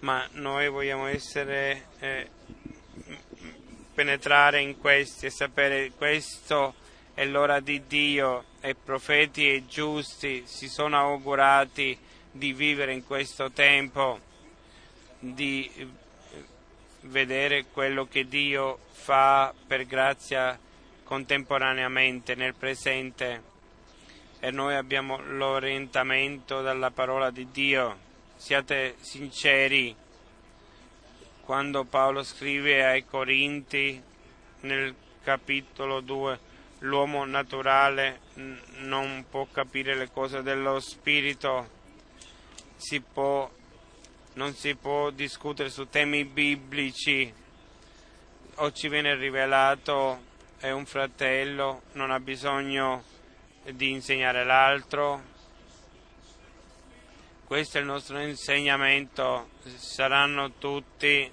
[0.00, 2.28] ma noi vogliamo essere, eh,
[3.94, 6.74] penetrare in questi e sapere questo
[7.14, 11.96] è l'ora di Dio e profeti e giusti si sono augurati
[12.30, 14.18] di vivere in questo tempo,
[15.18, 15.70] di
[17.00, 20.58] vedere quello che Dio fa per grazia
[21.04, 23.50] contemporaneamente nel presente
[24.40, 28.10] e noi abbiamo l'orientamento dalla parola di Dio.
[28.36, 29.94] Siate sinceri
[31.44, 34.02] quando Paolo scrive ai Corinti
[34.60, 36.50] nel capitolo 2
[36.82, 38.20] l'uomo naturale
[38.78, 41.80] non può capire le cose dello spirito,
[42.76, 43.50] si può,
[44.34, 47.40] non si può discutere su temi biblici.
[48.56, 53.04] O ci viene rivelato è un fratello, non ha bisogno
[53.64, 55.30] di insegnare l'altro.
[57.44, 61.30] Questo è il nostro insegnamento, saranno tutti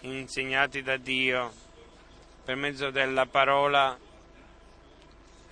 [0.00, 1.52] insegnati da Dio.
[2.44, 3.98] Per mezzo della parola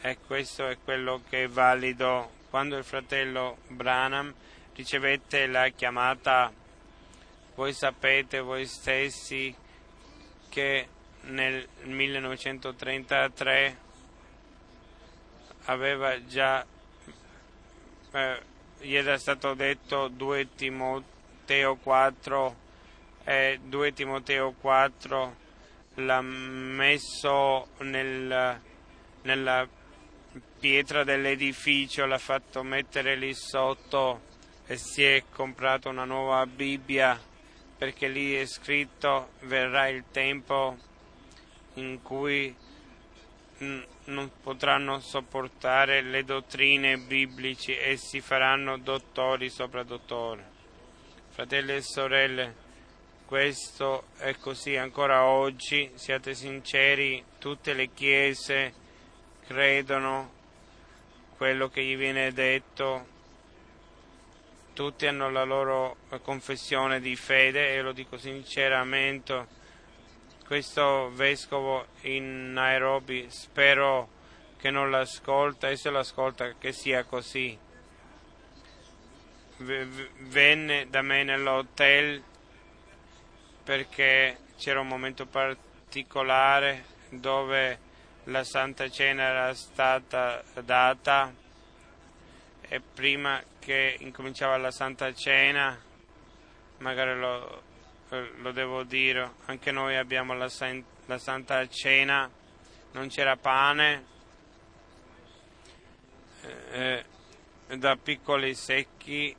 [0.06, 2.30] e questo è quello che è valido.
[2.50, 4.34] Quando il fratello Branham
[4.74, 6.52] ricevette la chiamata,
[7.54, 9.56] voi sapete voi stessi
[10.50, 10.88] che
[11.22, 13.78] nel 1933
[15.64, 16.66] aveva già
[18.12, 18.42] eh,
[18.80, 22.56] gli era stato detto 2 Timoteo 4
[23.24, 25.36] e 2 Timoteo 4
[25.94, 28.60] l'ha messo nel,
[29.22, 29.66] nella
[30.64, 34.22] pietra dell'edificio, l'ha fatto mettere lì sotto
[34.66, 37.20] e si è comprato una nuova Bibbia
[37.76, 40.74] perché lì è scritto verrà il tempo
[41.74, 42.56] in cui
[43.58, 50.42] non potranno sopportare le dottrine biblici e si faranno dottori sopra dottori.
[51.28, 52.54] Fratelli e sorelle,
[53.26, 58.72] questo è così ancora oggi, siate sinceri, tutte le chiese
[59.46, 60.33] credono
[61.36, 63.06] quello che gli viene detto,
[64.74, 69.62] tutti hanno la loro confessione di fede e lo dico sinceramente
[70.46, 74.08] questo vescovo in Nairobi spero
[74.58, 77.58] che non l'ascolta e se l'ascolta che sia così.
[79.56, 82.22] Venne da me nell'hotel
[83.62, 87.83] perché c'era un momento particolare dove
[88.24, 91.32] la Santa Cena era stata data
[92.60, 95.78] e prima che incominciava la Santa Cena
[96.78, 97.72] magari lo
[98.08, 100.50] lo devo dire, anche noi abbiamo la,
[101.06, 102.30] la Santa Cena,
[102.92, 104.04] non c'era pane,
[106.42, 107.04] eh,
[107.68, 109.34] eh, da piccoli secchi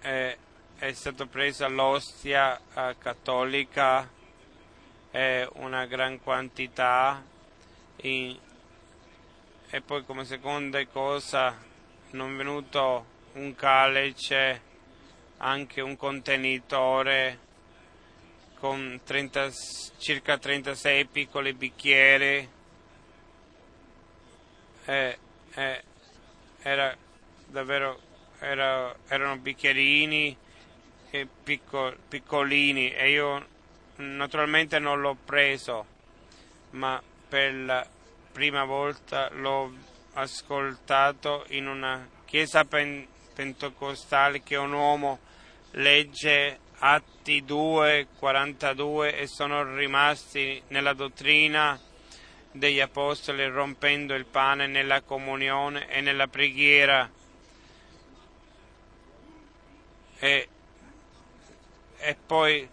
[0.00, 0.36] eh,
[0.78, 4.16] è stata presa l'ostia eh, cattolica,
[5.54, 7.20] una gran quantità,
[8.02, 8.36] in,
[9.70, 11.56] e poi come seconda cosa
[12.10, 14.62] non è venuto un calice,
[15.38, 17.46] anche un contenitore
[18.58, 19.50] con 30,
[19.98, 22.48] circa 36 piccoli bicchieri.
[24.84, 25.18] Eh,
[25.54, 25.82] eh,
[26.62, 26.96] era
[27.46, 28.00] davvero,
[28.38, 30.36] era, erano bicchierini
[31.42, 33.46] picco, piccolini e io
[33.96, 35.86] naturalmente non l'ho preso,
[36.70, 37.86] ma per la
[38.32, 39.72] prima volta l'ho
[40.14, 45.18] ascoltato in una chiesa pentecostale che un uomo
[45.72, 51.78] legge Atti 2, 42 e sono rimasti nella dottrina
[52.52, 57.10] degli apostoli rompendo il pane nella comunione e nella preghiera.
[60.20, 60.48] E,
[61.96, 62.68] e poi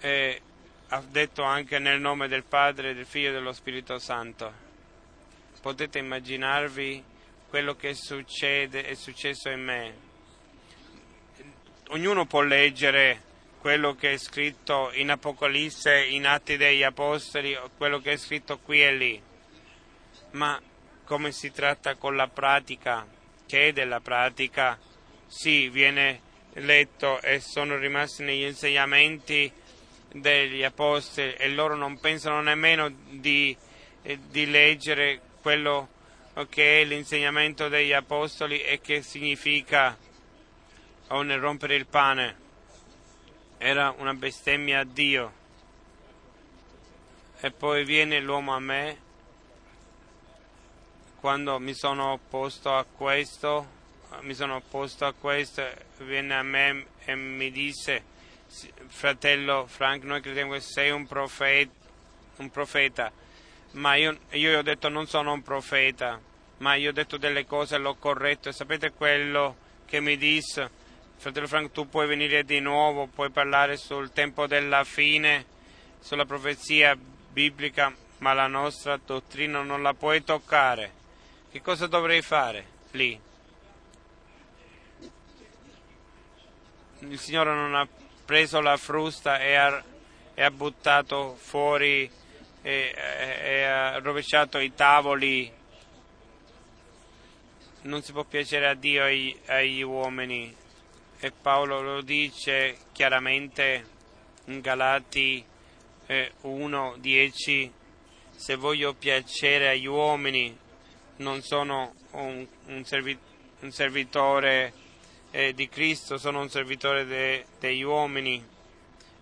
[0.00, 0.42] e,
[0.94, 4.52] ha detto anche nel nome del Padre, del Figlio e dello Spirito Santo.
[5.62, 7.02] Potete immaginarvi
[7.48, 9.94] quello che succede, è successo in me.
[11.88, 13.22] Ognuno può leggere
[13.58, 18.82] quello che è scritto in Apocalisse, in Atti degli Apostoli, quello che è scritto qui
[18.82, 19.22] e lì,
[20.32, 20.60] ma
[21.04, 23.06] come si tratta con la pratica,
[23.46, 24.78] che è della pratica,
[25.26, 26.20] sì, viene
[26.54, 29.60] letto e sono rimasti negli insegnamenti
[30.12, 33.56] degli Apostoli e loro non pensano nemmeno di,
[34.02, 35.88] di leggere quello
[36.48, 39.96] che è l'insegnamento degli Apostoli e che significa
[41.08, 42.36] o nel rompere il pane
[43.58, 45.40] era una bestemmia a Dio.
[47.40, 49.10] E poi viene l'uomo a me
[51.20, 53.80] quando mi sono opposto a questo,
[54.22, 55.62] mi sono opposto a questo,
[55.98, 58.02] viene a me e mi disse,
[58.86, 61.72] fratello Frank, noi crediamo che sei un profeta,
[62.36, 63.10] un profeta.
[63.72, 66.20] ma io, io ho detto non sono un profeta,
[66.58, 70.70] ma io ho detto delle cose, l'ho corretto e sapete quello che mi disse?
[71.16, 75.46] Fratello Frank, tu puoi venire di nuovo, puoi parlare sul tempo della fine,
[76.00, 81.00] sulla profezia biblica, ma la nostra dottrina non la puoi toccare.
[81.50, 83.18] Che cosa dovrei fare lì?
[86.98, 87.86] Il Signore non ha
[88.32, 89.84] preso la frusta e ha,
[90.32, 92.10] e ha buttato fuori
[92.62, 95.52] e, e ha rovesciato i tavoli.
[97.82, 100.56] Non si può piacere a Dio e agli uomini.
[101.20, 103.84] E Paolo lo dice chiaramente
[104.46, 105.44] in Galati
[106.06, 107.72] eh, 1, 10.
[108.34, 110.56] Se voglio piacere agli uomini,
[111.16, 114.72] non sono un, un servitore
[115.32, 118.44] eh, di Cristo, sono un servitore de, degli uomini.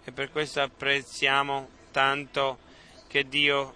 [0.04, 2.58] E per questo apprezziamo tanto
[3.06, 3.74] che Dio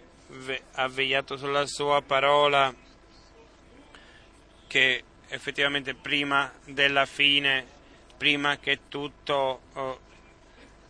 [0.72, 2.74] ha vegliato sulla sua parola
[4.66, 7.64] che effettivamente prima della fine,
[8.16, 10.00] prima che tutto oh,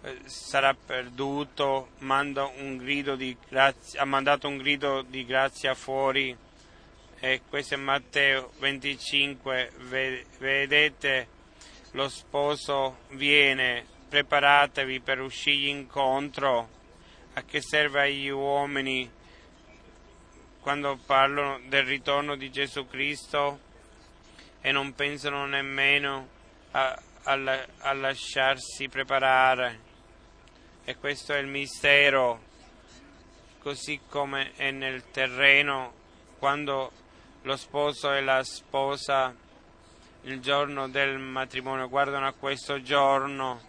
[0.02, 2.50] eh, sarà perduto, manda
[3.48, 6.34] grazia, ha mandato un grido di grazia fuori.
[7.20, 9.72] E questo è Matteo 25,
[10.38, 11.33] vedete
[11.94, 16.68] lo sposo viene, preparatevi per uscirgli incontro,
[17.34, 19.10] a che serve agli uomini
[20.60, 23.60] quando parlano del ritorno di Gesù Cristo
[24.60, 26.28] e non pensano nemmeno
[26.72, 29.92] a, a, a lasciarsi preparare.
[30.84, 32.42] E questo è il mistero,
[33.60, 35.92] così come è nel terreno
[36.38, 36.90] quando
[37.42, 39.42] lo sposo e la sposa
[40.24, 43.60] il giorno del matrimonio, guardano a questo giorno,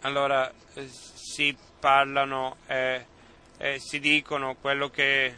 [0.00, 3.06] allora eh, si parlano e,
[3.58, 5.34] e si dicono quello che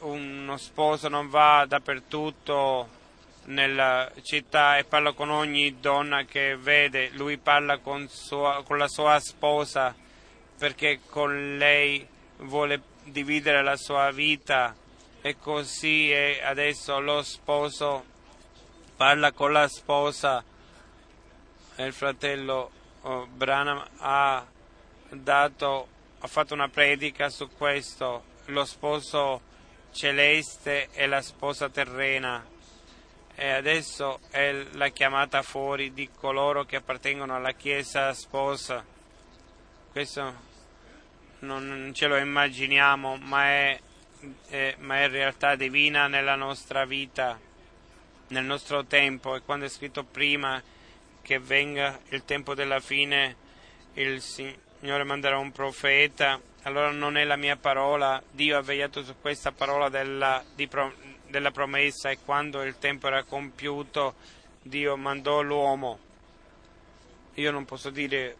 [0.00, 3.02] uno sposo non va dappertutto
[3.44, 8.88] nella città e parla con ogni donna che vede, lui parla con, sua, con la
[8.88, 9.94] sua sposa
[10.58, 12.04] perché con lei
[12.38, 14.74] vuole dividere la sua vita
[15.26, 18.04] e così è adesso lo sposo
[18.94, 20.44] parla con la sposa.
[21.76, 22.70] E il fratello
[23.00, 24.46] oh, Branham ha,
[25.08, 29.40] dato, ha fatto una predica su questo, lo sposo
[29.92, 32.44] celeste e la sposa terrena.
[33.34, 38.84] E adesso è la chiamata fuori di coloro che appartengono alla Chiesa sposa.
[39.90, 40.34] Questo
[41.38, 43.80] non ce lo immaginiamo, ma è
[44.48, 47.38] eh, ma è realtà divina nella nostra vita,
[48.28, 49.36] nel nostro tempo.
[49.36, 50.62] E quando è scritto prima
[51.22, 53.36] che venga il tempo della fine,
[53.94, 59.14] il Signore manderà un profeta, allora non è la mia parola, Dio ha vegliato su
[59.20, 60.94] questa parola della, pro,
[61.28, 64.14] della promessa e quando il tempo era compiuto
[64.62, 65.98] Dio mandò l'uomo.
[67.34, 68.34] Io non posso dire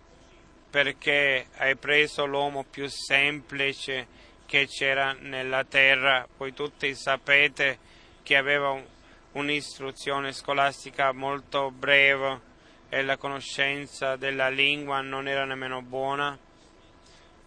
[0.70, 4.07] perché hai preso l'uomo più semplice
[4.55, 7.76] che c'era nella terra, voi tutti sapete
[8.22, 8.86] che aveva un,
[9.32, 12.40] un'istruzione scolastica molto breve
[12.88, 16.38] e la conoscenza della lingua non era nemmeno buona,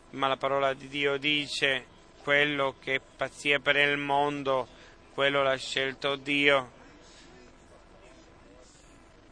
[0.09, 1.85] ma la parola di Dio dice
[2.23, 4.67] quello che pazzia per il mondo,
[5.13, 6.71] quello l'ha scelto Dio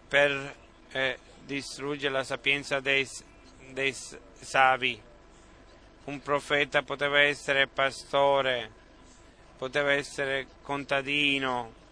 [0.07, 0.55] per
[0.93, 3.05] eh, distruggere la sapienza dei,
[3.71, 5.13] dei savi
[6.05, 8.71] un profeta poteva essere pastore,
[9.57, 11.83] poteva essere contadino,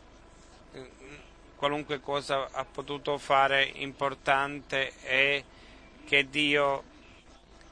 [1.64, 5.42] qualunque cosa ha potuto fare importante è
[6.06, 6.84] che Dio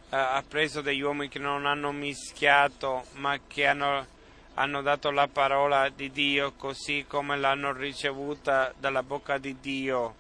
[0.10, 4.08] eh, ha preso degli uomini che non hanno mischiato ma che hanno,
[4.54, 10.16] hanno dato la parola di Dio così come l'hanno ricevuta dalla bocca di Dio.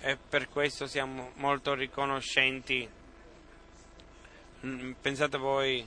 [0.00, 2.86] E per questo siamo molto riconoscenti
[5.00, 5.86] pensate voi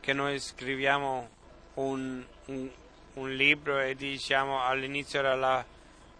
[0.00, 1.28] che noi scriviamo
[1.74, 2.70] un, un,
[3.14, 5.64] un libro e diciamo all'inizio era la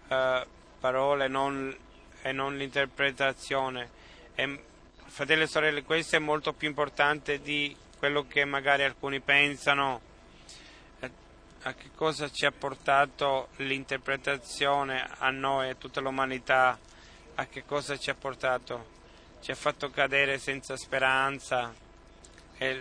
[0.09, 0.47] uh,
[0.79, 1.77] parola e non,
[2.23, 3.91] e non l'interpretazione.
[4.35, 4.63] E,
[5.07, 10.07] fratelli e sorelle, questo è molto più importante di quello che magari alcuni pensano.
[11.63, 16.79] A che cosa ci ha portato l'interpretazione a noi e a tutta l'umanità?
[17.35, 18.97] A che cosa ci ha portato?
[19.41, 21.75] Ci ha fatto cadere senza speranza,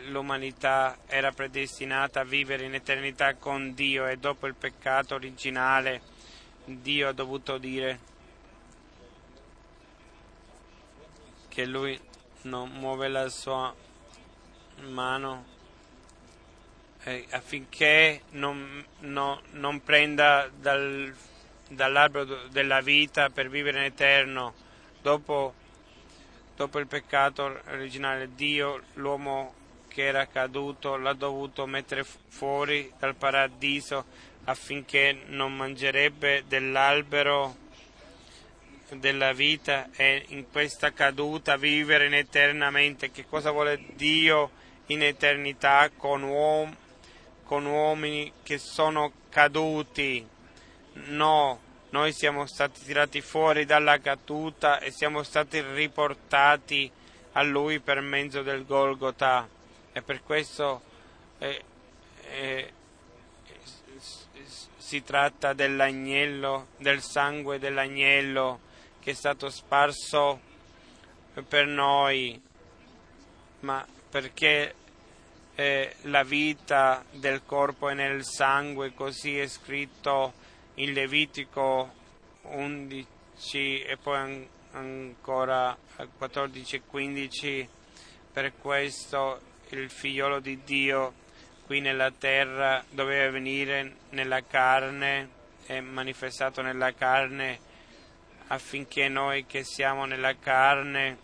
[0.10, 6.02] l'umanità era predestinata a vivere in eternità con Dio e dopo il peccato originale
[6.66, 8.00] Dio ha dovuto dire
[11.48, 12.00] che lui
[12.44, 13.74] non muove la sua
[14.82, 15.46] mano
[17.04, 21.16] eh, affinché non, no, non prenda dal,
[21.70, 24.54] dall'albero della vita per vivere in eterno.
[25.02, 25.54] Dopo
[26.58, 29.54] dopo il peccato originale Dio, l'uomo
[29.98, 34.06] che era caduto, l'ha dovuto mettere fuori dal paradiso
[34.44, 37.56] affinché non mangerebbe dell'albero
[38.92, 43.10] della vita e in questa caduta vivere in eternamente.
[43.10, 44.52] Che cosa vuole Dio
[44.88, 46.78] in eternità con, uom-
[47.44, 50.24] con uomini che sono caduti?
[51.08, 56.92] No, noi siamo stati tirati fuori dalla caduta e siamo stati riportati
[57.32, 59.56] a Lui per mezzo del Golgotha
[59.98, 60.82] e per questo
[61.40, 61.64] eh,
[62.30, 62.72] eh,
[64.78, 68.60] si tratta dell'agnello, del sangue dell'agnello
[69.00, 70.40] che è stato sparso
[71.48, 72.40] per noi,
[73.62, 74.76] ma perché
[75.56, 80.34] eh, la vita del corpo è nel sangue, così è scritto
[80.76, 81.92] in Levitico
[82.44, 85.76] 11 e poi an- ancora
[86.18, 87.70] 14 e 15,
[88.32, 91.14] per questo il figliolo di Dio
[91.66, 95.30] qui nella terra doveva venire nella carne,
[95.66, 97.60] è manifestato nella carne
[98.48, 101.18] affinché noi che siamo nella carne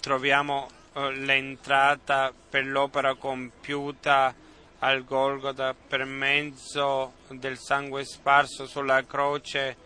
[0.00, 4.34] troviamo eh, l'entrata per l'opera compiuta
[4.80, 9.76] al Golgota per mezzo del sangue sparso sulla croce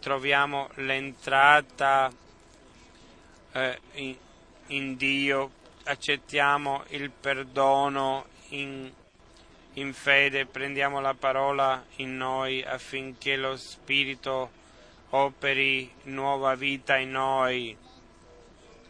[0.00, 2.10] troviamo l'entrata
[3.52, 4.16] eh, in,
[4.68, 5.50] in, Dio,
[5.88, 8.92] accettiamo il perdono in,
[9.74, 14.50] in fede, prendiamo la parola in noi affinché lo Spirito
[15.10, 17.76] operi nuova vita in noi.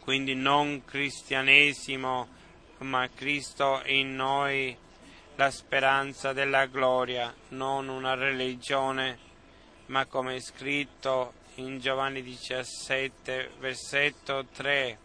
[0.01, 2.29] Quindi non cristianesimo,
[2.79, 4.77] ma Cristo in noi
[5.37, 9.19] la speranza della gloria, non una religione,
[9.87, 14.99] ma come è scritto in Giovanni 17, versetto 3,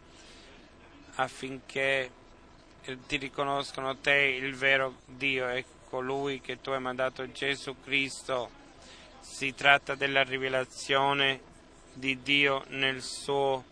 [1.16, 2.12] affinché
[3.08, 8.62] ti riconoscono te il vero Dio e colui che tu hai mandato Gesù Cristo.
[9.20, 11.40] Si tratta della rivelazione
[11.94, 13.64] di Dio nel suo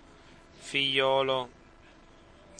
[0.57, 1.59] figliolo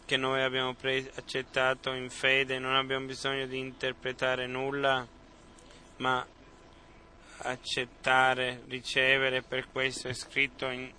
[0.06, 5.08] che noi abbiamo pre- accettato in fede, non abbiamo bisogno di interpretare nulla,
[5.98, 6.26] ma
[7.44, 10.92] accettare, ricevere, per questo è scritto in,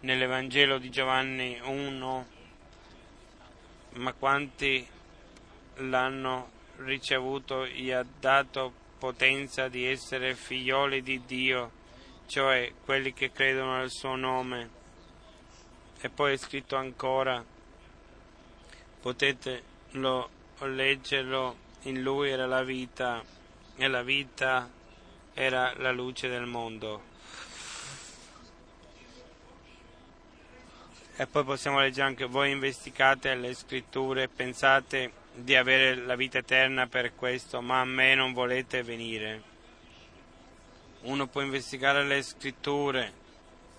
[0.00, 2.26] nell'Evangelo di Giovanni 1,
[3.94, 4.86] ma quanti
[5.76, 11.70] l'hanno ricevuto gli ha dato potenza di essere figlioli di Dio,
[12.26, 14.80] cioè quelli che credono al suo nome.
[16.00, 17.44] E poi è scritto ancora,
[19.00, 20.28] potete lo,
[20.60, 23.22] leggerlo, in lui era la vita
[23.74, 24.70] e la vita
[25.34, 27.11] era la luce del mondo.
[31.14, 36.86] E poi possiamo leggere anche voi investigate le scritture, pensate di avere la vita eterna
[36.86, 39.42] per questo, ma a me non volete venire.
[41.02, 43.12] Uno può investigare le scritture,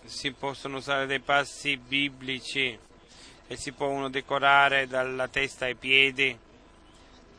[0.05, 2.77] si possono usare dei passi biblici
[3.47, 6.38] e si può uno decorare dalla testa ai piedi.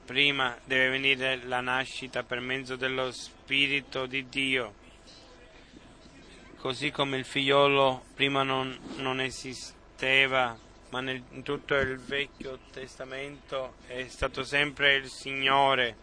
[0.04, 4.74] Prima deve venire la nascita per mezzo dello Spirito di Dio.
[6.58, 9.82] Così come il figliolo prima non, non esisteva,
[10.90, 15.96] ma nel, in tutto il Vecchio Testamento è stato sempre il Signore.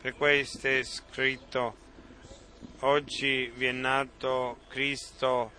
[0.00, 1.76] Per questo è scritto,
[2.80, 5.50] oggi vi è nato Cristo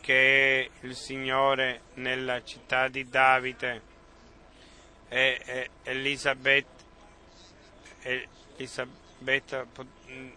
[0.00, 3.80] che è il Signore nella città di Davide
[5.08, 6.84] e, e Elisabetta,
[8.56, 9.66] Elisabetta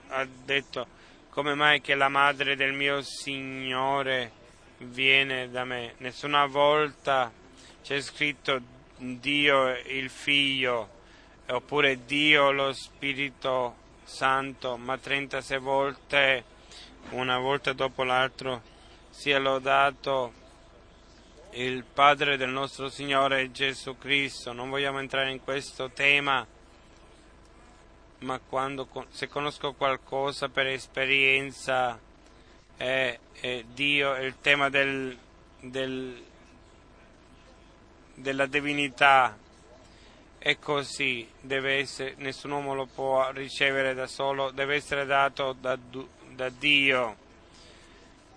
[0.10, 0.88] ha detto
[1.30, 4.39] come mai che la madre del mio Signore
[4.80, 7.32] viene da me nessuna volta
[7.82, 8.62] c'è scritto
[8.98, 10.90] Dio il Figlio
[11.48, 16.44] oppure Dio lo Spirito Santo ma 36 volte
[17.12, 18.62] una volta dopo l'altro
[19.10, 20.34] sia lodato
[21.52, 24.54] il Padre del nostro Signore Gesù Cristo.
[24.54, 26.46] Non vogliamo entrare in questo tema,
[28.20, 32.00] ma quando, se conosco qualcosa per esperienza,
[32.80, 35.18] è, è Dio, è il tema del,
[35.60, 36.24] del,
[38.16, 39.38] della divinità.
[40.38, 45.78] È così, deve essere, nessun uomo lo può ricevere da solo, deve essere dato da,
[46.30, 47.28] da Dio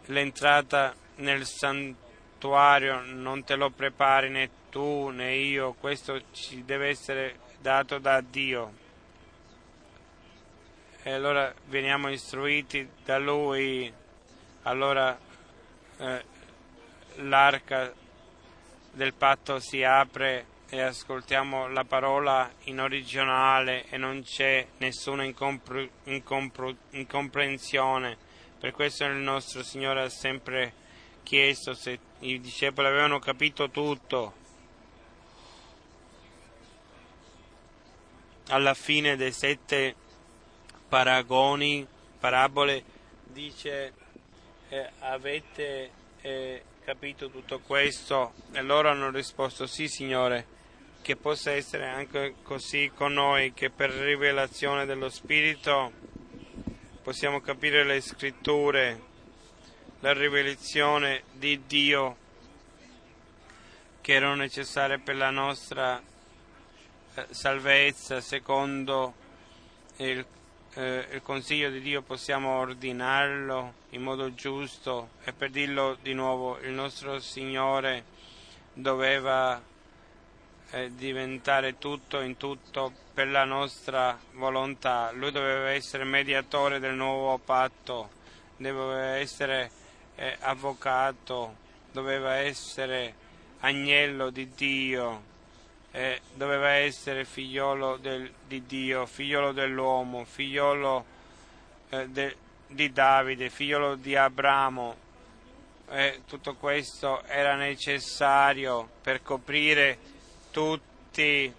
[0.07, 7.39] l'entrata nel santuario non te lo prepari né tu né io, questo ci deve essere
[7.61, 8.81] dato da Dio.
[11.03, 13.93] E allora veniamo istruiti da Lui,
[14.63, 15.19] allora
[15.99, 16.25] eh,
[17.17, 17.93] l'arca
[18.93, 25.91] del patto si apre e ascoltiamo la parola in originale e non c'è nessuna incompre-
[26.05, 28.17] incompre- incomprensione.
[28.59, 30.73] Per questo il nostro Signore ha sempre
[31.23, 34.41] chiesto se i discepoli avevano capito tutto.
[38.49, 39.95] Alla fine dei sette
[40.89, 41.87] paragoni,
[42.19, 42.83] parabole,
[43.25, 43.93] dice
[44.73, 45.91] eh, avete
[46.23, 48.33] eh, capito tutto questo?
[48.53, 50.61] E loro hanno risposto sì, Signore
[51.03, 55.93] che possa essere anche così con noi, che per rivelazione dello Spirito
[57.03, 59.01] possiamo capire le scritture,
[60.01, 62.17] la rivelazione di Dio
[64.01, 66.01] che erano necessarie per la nostra
[67.15, 69.15] eh, salvezza, secondo
[69.97, 70.25] il,
[70.75, 76.59] eh, il consiglio di Dio possiamo ordinarlo in modo giusto e per dirlo di nuovo
[76.61, 78.05] il nostro Signore
[78.73, 79.61] doveva
[80.71, 85.11] eh, diventare tutto in tutto per la nostra volontà.
[85.13, 88.11] Lui doveva essere mediatore del nuovo patto,
[88.57, 89.71] doveva essere
[90.15, 91.57] eh, avvocato,
[91.93, 93.15] doveva essere
[93.61, 95.23] agnello di Dio,
[95.93, 101.05] eh, doveva essere figliolo del, di Dio, figliolo dell'uomo, figliolo
[101.91, 102.37] eh, de,
[102.67, 104.97] di Davide, figliolo di Abramo.
[106.27, 109.99] tutto questo era necessario per coprire
[110.51, 111.53] tutti,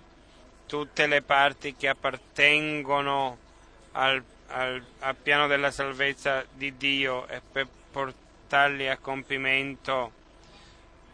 [0.66, 3.38] tutte le parti che appartengono
[3.92, 10.22] al, al, al piano della salvezza di Dio e per portarli a compimento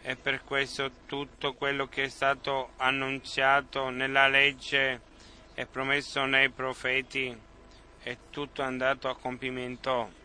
[0.02, 5.02] e per questo tutto quello che è stato annunciato nella legge
[5.54, 7.38] e promesso nei profeti
[8.02, 10.18] è tutto andato a compimento.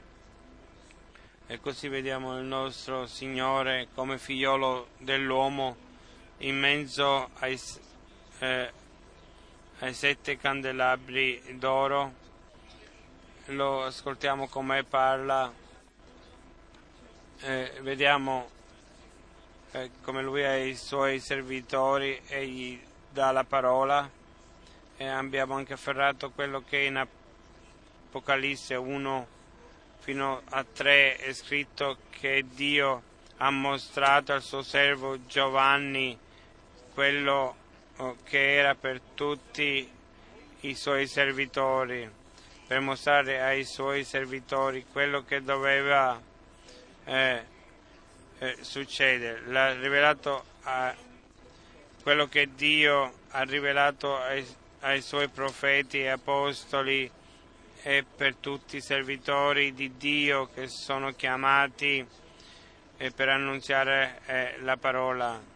[1.46, 5.76] E così vediamo il nostro Signore come figliolo dell'uomo
[6.38, 7.60] in mezzo ai,
[8.38, 8.72] eh,
[9.80, 12.22] ai sette candelabri d'oro.
[13.46, 15.52] Lo ascoltiamo come parla,
[17.40, 18.48] eh, vediamo
[19.74, 24.08] eh, come lui ha i suoi servitori e gli dà la parola.
[24.96, 29.26] E abbiamo anche afferrato quello che in Apocalisse 1
[29.98, 33.02] fino a 3 è scritto che Dio
[33.38, 36.16] ha mostrato al suo servo Giovanni
[36.92, 37.56] quello
[37.96, 39.90] oh, che era per tutti
[40.60, 42.08] i suoi servitori,
[42.68, 46.20] per mostrare ai suoi servitori quello che doveva
[47.06, 47.52] eh,
[48.44, 49.42] eh, succedere.
[49.46, 50.94] L'ha rivelato a
[52.02, 54.46] quello che Dio ha rivelato ai,
[54.80, 57.10] ai suoi profeti e apostoli
[57.82, 62.06] e per tutti i servitori di Dio che sono chiamati
[62.96, 65.52] eh, per annunziare eh, la parola.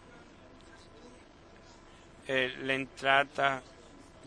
[2.26, 3.62] L'entrata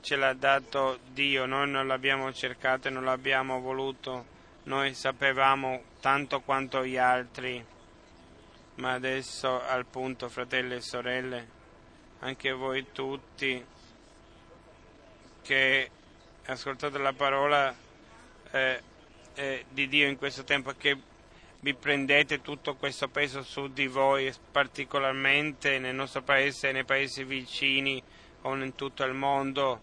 [0.02, 4.26] ce l'ha dato Dio, noi non l'abbiamo cercato e non l'abbiamo voluto,
[4.64, 7.64] noi sapevamo tanto quanto gli altri,
[8.82, 11.48] ma adesso al punto, fratelli e sorelle,
[12.22, 13.64] anche voi tutti
[15.44, 15.90] che
[16.46, 17.76] ascoltate la parola
[18.50, 18.82] eh,
[19.36, 20.98] eh, di Dio in questo tempo, che
[21.60, 27.24] vi prendete tutto questo peso su di voi, particolarmente nel nostro paese e nei paesi
[27.24, 28.02] vicini
[28.42, 29.80] o in tutto il mondo.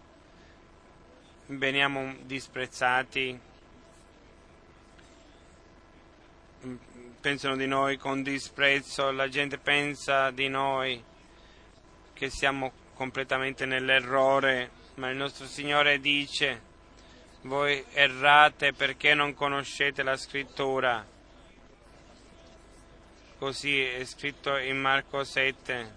[1.45, 3.39] Veniamo disprezzati,
[7.19, 11.03] pensano di noi con disprezzo, la gente pensa di noi
[12.13, 16.61] che siamo completamente nell'errore, ma il nostro Signore dice,
[17.41, 21.05] voi errate perché non conoscete la scrittura
[23.39, 25.93] Così è scritto in Marco 7.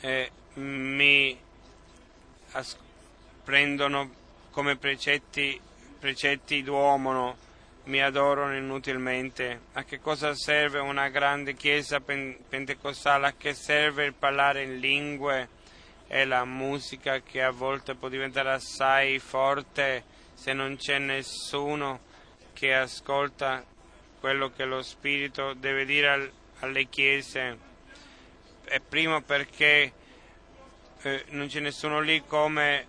[0.00, 1.34] E mi
[2.50, 2.76] as-
[3.42, 4.10] prendono
[4.50, 5.58] come precetti,
[5.98, 7.38] precetti d'uomo,
[7.88, 9.60] mi adorano inutilmente.
[9.72, 13.28] A che cosa serve una grande chiesa pen- pentecostale?
[13.28, 15.48] A che serve il parlare in lingue
[16.06, 22.00] e la musica che a volte può diventare assai forte se non c'è nessuno
[22.52, 23.64] che ascolta
[24.20, 27.58] quello che lo Spirito deve dire al, alle chiese.
[28.64, 29.92] E primo perché
[31.00, 32.86] eh, non c'è nessuno lì come,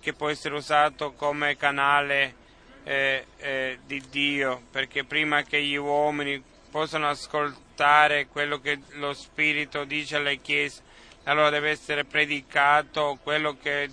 [0.00, 2.46] che può essere usato come canale
[2.88, 9.84] eh, eh, di Dio, perché prima che gli uomini possano ascoltare quello che lo Spirito
[9.84, 10.82] dice alle chiese,
[11.24, 13.90] allora deve essere predicato quello che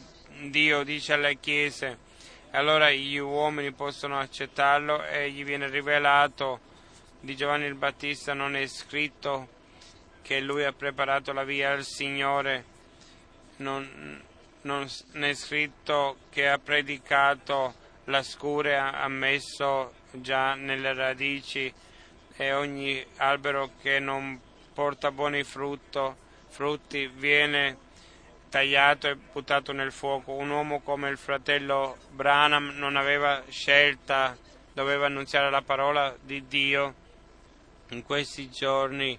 [0.49, 2.03] Dio dice alle chiese
[2.51, 6.59] allora gli uomini possono accettarlo e gli viene rivelato
[7.19, 9.49] di Giovanni il Battista non è scritto
[10.21, 12.63] che lui ha preparato la via al Signore.
[13.57, 14.21] Non,
[14.61, 17.73] non è scritto che ha predicato
[18.05, 21.73] la scure, ha messo già nelle radici
[22.37, 24.39] e ogni albero che non
[24.73, 26.17] porta buoni frutto,
[26.49, 27.77] frutti viene
[28.49, 30.33] tagliato e buttato nel fuoco.
[30.33, 34.37] Un uomo come il fratello Branham non aveva scelta,
[34.73, 37.03] doveva annunziare la parola di Dio.
[37.89, 39.17] In questi giorni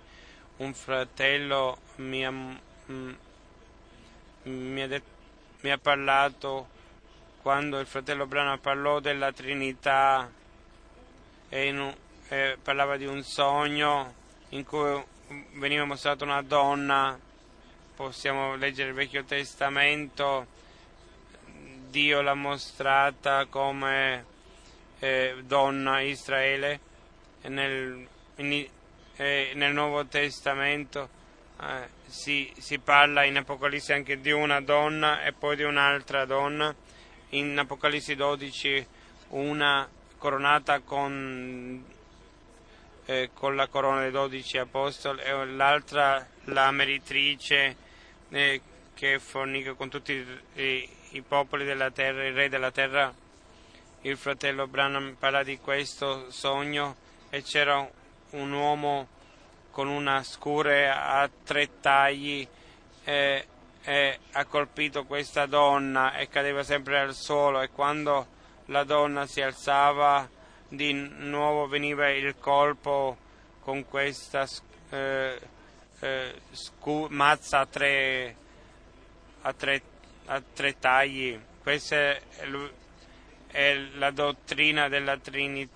[0.57, 3.13] un fratello mi ha, mm,
[4.45, 5.11] mi ha, detto,
[5.61, 6.75] mi ha parlato
[7.47, 10.29] quando il fratello Branham parlò della Trinità
[11.49, 11.95] e, in,
[12.27, 14.15] e parlava di un sogno
[14.49, 15.01] in cui
[15.53, 17.17] veniva mostrata una donna
[17.95, 20.45] possiamo leggere il Vecchio Testamento,
[21.89, 24.25] Dio l'ha mostrata come
[24.99, 26.81] eh, donna Israele
[27.43, 28.69] e nel, in,
[29.19, 31.09] eh, nel Nuovo Testamento
[31.61, 36.75] eh, si, si, parla in Apocalisse anche di una donna e poi di un'altra donna,
[37.31, 38.87] in Apocalisse 12
[39.29, 41.85] una coronata con,
[43.05, 47.77] eh, con la corona dei dodici apostoli e l'altra la meritrice
[48.31, 48.61] eh,
[48.95, 50.13] che fornica con tutti
[50.55, 53.13] i, i, popoli della terra, il re della terra.
[54.03, 56.97] Il fratello Branham parla di questo sogno
[57.29, 57.89] e c'era
[58.31, 59.09] un uomo
[59.71, 62.47] con una scure a tre tagli
[63.05, 63.47] e,
[63.89, 68.27] e ha colpito questa donna e cadeva sempre al suolo e quando
[68.67, 70.29] la donna si alzava
[70.69, 73.17] di nuovo veniva il colpo
[73.61, 74.45] con questa
[74.91, 75.41] eh,
[76.01, 78.35] eh, scu- mazza a tre,
[79.43, 79.83] a, tre,
[80.25, 81.39] a tre, tagli.
[81.63, 82.23] Questa è,
[83.47, 85.69] è la dottrina della Trini-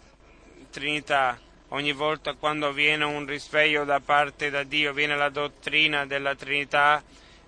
[0.68, 1.38] Trinità.
[1.68, 7.00] Ogni volta quando viene un risveglio da parte da Dio, viene la dottrina della Trinità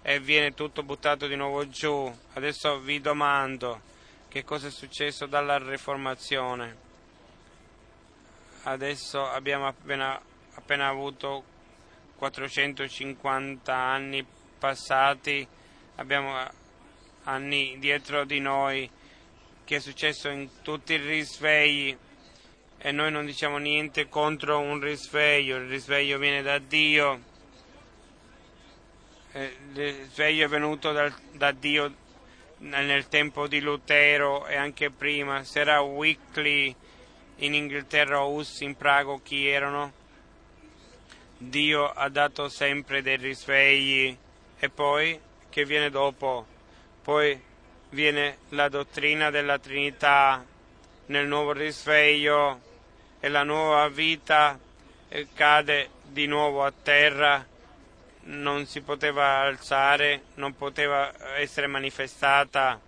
[0.03, 2.13] e viene tutto buttato di nuovo giù.
[2.35, 3.81] Adesso vi domando
[4.29, 6.77] che cosa è successo dalla Riformazione.
[8.65, 10.21] Adesso abbiamo appena,
[10.55, 11.45] appena avuto
[12.17, 14.25] 450 anni
[14.59, 15.47] passati,
[15.97, 16.37] abbiamo
[17.25, 18.89] anni dietro di noi,
[19.65, 21.97] che è successo in tutti i risvegli
[22.79, 27.31] e noi non diciamo niente contro un risveglio, il risveglio viene da Dio,
[29.35, 31.95] il risveglio è venuto dal, da Dio
[32.59, 36.77] nel tempo di Lutero e anche prima, se era Wycliffe
[37.37, 39.93] in Inghilterra o Hus in Prago chi erano?
[41.39, 44.17] Dio ha dato sempre dei risvegli
[44.59, 45.19] e poi
[45.49, 46.47] che viene dopo?
[47.03, 47.41] Poi
[47.91, 50.45] viene la dottrina della Trinità
[51.07, 52.61] nel nuovo risveglio
[53.19, 54.59] e la nuova vita
[55.35, 57.45] cade di nuovo a terra,
[58.25, 62.81] non si poteva alzare, non poteva essere manifestata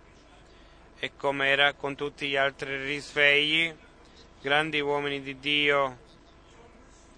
[0.97, 3.73] e come era con tutti gli altri risvegli,
[4.41, 6.03] grandi uomini di Dio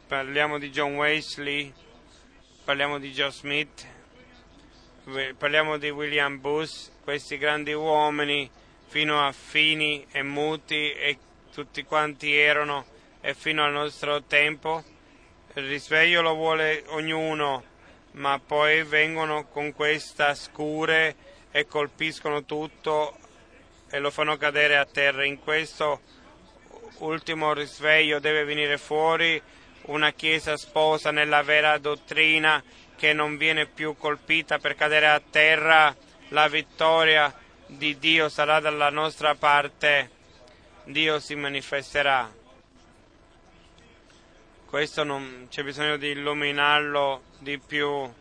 [0.08, 1.74] parliamo di John Wesley,
[2.64, 3.86] parliamo di Joe Smith,
[5.38, 8.50] parliamo di William Booth, questi grandi uomini
[8.88, 11.18] fino a fini e muti e
[11.54, 12.86] tutti quanti erano
[13.20, 14.82] e fino al nostro tempo.
[15.56, 17.64] Il risveglio lo vuole ognuno,
[18.18, 21.16] ma poi vengono con questa scure
[21.52, 23.16] e colpiscono tutto
[23.90, 25.24] e lo fanno cadere a terra.
[25.24, 26.02] In questo
[27.00, 29.42] ultimo risveglio deve venire fuori
[29.84, 32.62] una Chiesa sposa nella vera dottrina
[32.96, 35.96] che non viene più colpita per cadere a terra,
[36.30, 37.34] la vittoria
[37.68, 40.10] di Dio sarà dalla nostra parte,
[40.86, 42.30] Dio si manifesterà.
[44.68, 48.14] Questo non c'è bisogno di illuminarlo di più,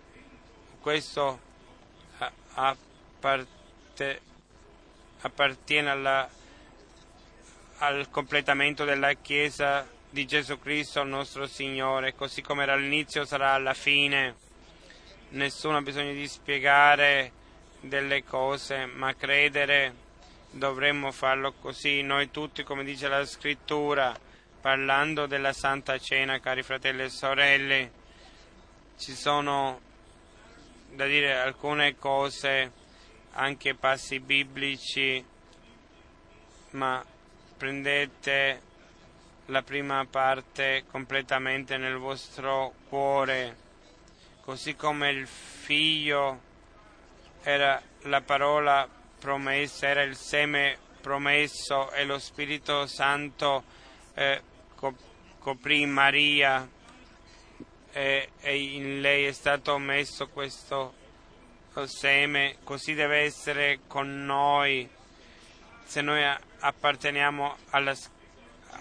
[0.81, 1.41] questo
[2.55, 4.21] apparte,
[5.23, 6.31] appartiene alla,
[7.79, 13.75] al completamento della Chiesa di Gesù Cristo nostro Signore, così come era all'inizio sarà alla
[13.75, 14.37] fine.
[15.31, 17.33] Nessuno ha bisogno di spiegare
[17.81, 19.93] delle cose, ma credere
[20.53, 24.17] dovremmo farlo così, noi tutti, come dice la scrittura,
[24.67, 27.93] parlando della Santa Cena, cari fratelli e sorelle,
[28.99, 29.81] ci sono
[30.91, 32.73] da dire alcune cose,
[33.35, 35.25] anche passi biblici,
[36.71, 37.01] ma
[37.57, 38.61] prendete
[39.47, 43.57] la prima parte completamente nel vostro cuore,
[44.41, 46.41] così come il figlio
[47.41, 48.89] era la parola
[49.21, 53.63] promessa, era il seme promesso e lo Spirito Santo
[54.15, 54.55] eh,
[55.39, 56.69] coprì Maria
[57.93, 61.05] e, e in lei è stato messo questo
[61.85, 64.89] seme, così deve essere con noi.
[65.85, 66.23] Se noi
[66.59, 67.95] apparteniamo alla,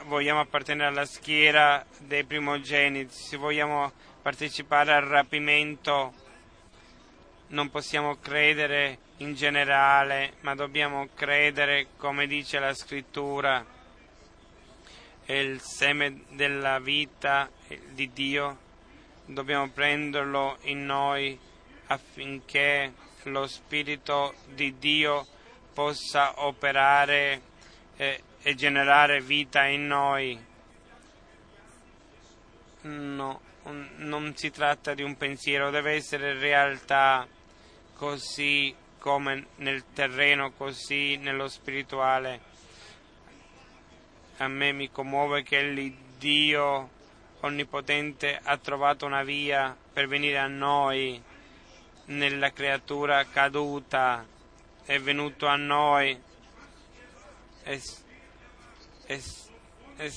[0.05, 3.91] vogliamo appartenere alla schiera dei primogeniti, se vogliamo
[4.21, 6.13] partecipare al rapimento,
[7.47, 13.74] non possiamo credere in generale, ma dobbiamo credere come dice la scrittura.
[15.25, 17.49] È il seme della vita
[17.89, 18.57] di Dio,
[19.25, 21.35] dobbiamo prenderlo in noi
[21.87, 25.25] affinché lo Spirito di Dio
[25.73, 27.41] possa operare
[27.97, 30.45] eh, e generare vita in noi.
[32.81, 33.41] No,
[33.95, 37.27] non si tratta di un pensiero, deve essere realtà
[37.95, 42.53] così come nel terreno, così nello spirituale.
[44.37, 46.89] A me mi commuove che l'Iddio
[47.39, 51.21] onnipotente ha trovato una via per venire a noi
[52.07, 54.25] nella creatura caduta,
[54.83, 56.21] è venuto a noi
[57.63, 57.81] e,
[59.05, 59.21] e,
[59.95, 60.11] e,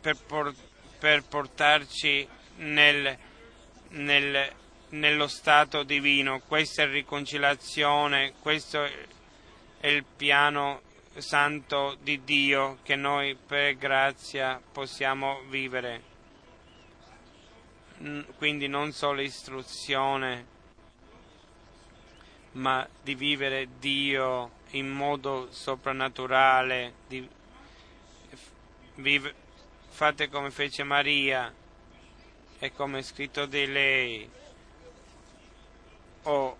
[0.00, 0.54] per, por,
[1.00, 3.18] per, portarci nel,
[3.88, 4.52] nel,
[4.90, 6.40] nello stato divino.
[6.46, 8.92] Questa è riconciliazione, questo è
[9.82, 10.82] il piano
[11.16, 16.14] santo di Dio che noi per grazia possiamo vivere
[18.36, 20.54] quindi non solo istruzione,
[22.52, 27.26] ma di vivere Dio in modo soprannaturale, di,
[28.96, 29.34] vive,
[29.88, 31.52] fate come fece Maria
[32.58, 34.30] e come è scritto di lei.
[36.24, 36.56] Oh,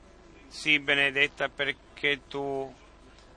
[0.49, 2.73] sì benedetta perché tu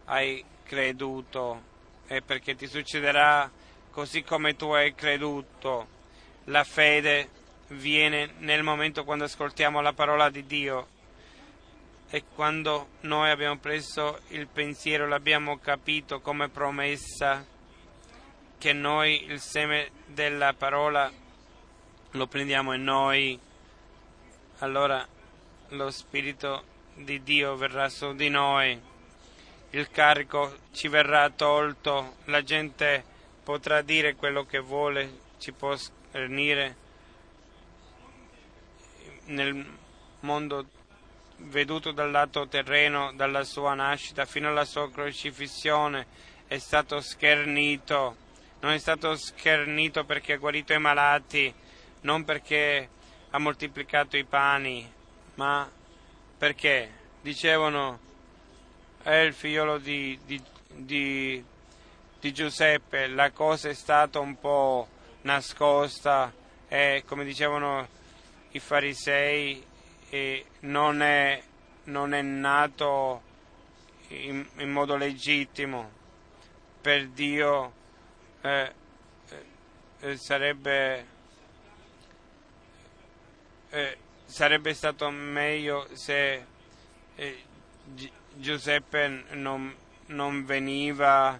[0.09, 1.67] hai creduto?
[2.07, 3.49] E perché ti succederà
[3.91, 5.97] così come tu hai creduto.
[6.45, 7.29] La fede
[7.69, 10.97] viene nel momento quando ascoltiamo la parola di Dio.
[12.09, 17.45] E quando noi abbiamo preso il pensiero, l'abbiamo capito come promessa
[18.57, 21.11] che noi il seme della parola
[22.11, 23.39] lo prendiamo in noi,
[24.59, 25.07] allora
[25.69, 26.63] lo Spirito
[26.95, 28.88] di Dio verrà su di noi,
[29.71, 33.03] il carico ci verrà tolto, la gente
[33.43, 36.87] potrà dire quello che vuole, ci può schernire
[39.25, 39.65] nel
[40.21, 40.65] mondo
[41.37, 46.05] veduto dal lato terreno dalla sua nascita fino alla sua crocifissione
[46.49, 48.15] è stato schernito,
[48.61, 51.53] non è stato schernito perché ha guarito i malati,
[52.01, 52.89] non perché
[53.29, 54.91] ha moltiplicato i pani,
[55.35, 55.69] ma
[56.39, 56.91] perché
[57.21, 57.99] dicevano
[59.09, 61.43] è il figliolo di, di, di,
[62.19, 64.87] di Giuseppe, la cosa è stata un po'
[65.21, 66.31] nascosta
[66.67, 67.87] e come dicevano
[68.51, 69.65] i farisei
[70.59, 71.41] non è,
[71.85, 73.21] non è nato
[74.09, 75.89] in, in, modo legittimo.
[76.79, 77.73] Per Dio
[78.41, 78.73] eh,
[80.01, 81.05] eh, sarebbe,
[83.71, 86.45] eh, sarebbe stato meglio se
[87.15, 87.43] eh,
[88.39, 89.75] Giuseppe non,
[90.07, 91.39] non veniva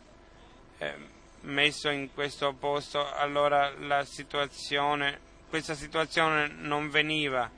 [0.78, 0.94] eh,
[1.42, 7.50] messo in questo posto, allora la situazione questa situazione non veniva,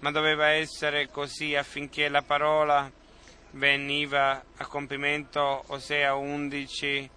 [0.00, 2.92] ma doveva essere così affinché la parola
[3.52, 7.10] veniva a compimento Osea 11.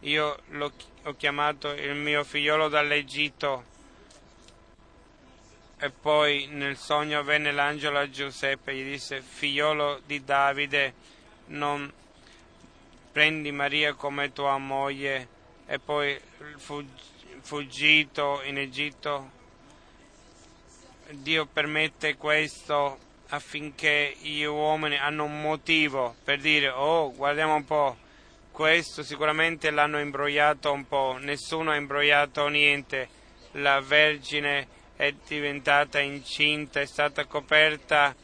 [0.00, 0.36] Io
[1.04, 3.66] ho chiamato il mio figliolo dall'Egitto
[5.82, 10.94] e poi nel sogno venne l'angelo a Giuseppe e gli disse figliolo di Davide
[11.46, 11.92] non
[13.10, 15.26] prendi Maria come tua moglie.
[15.66, 16.16] E poi
[17.40, 19.30] fuggito in Egitto.
[21.10, 22.98] Dio permette questo
[23.30, 27.96] affinché gli uomini hanno un motivo per dire oh guardiamo un po'
[28.52, 33.08] questo sicuramente l'hanno imbrogliato un po' nessuno ha imbrogliato niente
[33.52, 38.14] la Vergine è diventata incinta è stata coperta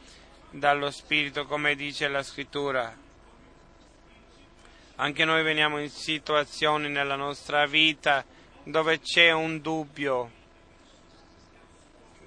[0.49, 2.97] dallo Spirito come dice la scrittura.
[4.95, 8.25] Anche noi veniamo in situazioni nella nostra vita
[8.63, 10.31] dove c'è un dubbio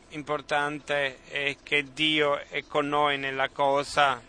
[0.09, 4.21] importante è che Dio è con noi nella cosa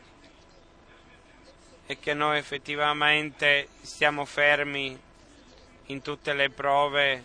[1.84, 4.96] e che noi effettivamente stiamo fermi
[5.86, 7.24] in tutte le prove,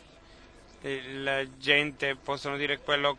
[0.81, 3.17] la gente possono dire quello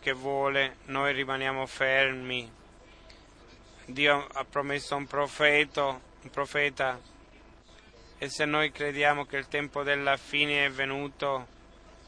[0.00, 2.50] che vuole, noi rimaniamo fermi.
[3.86, 7.00] Dio ha promesso un profeta, un profeta
[8.22, 11.46] E se noi crediamo che il tempo della fine è venuto,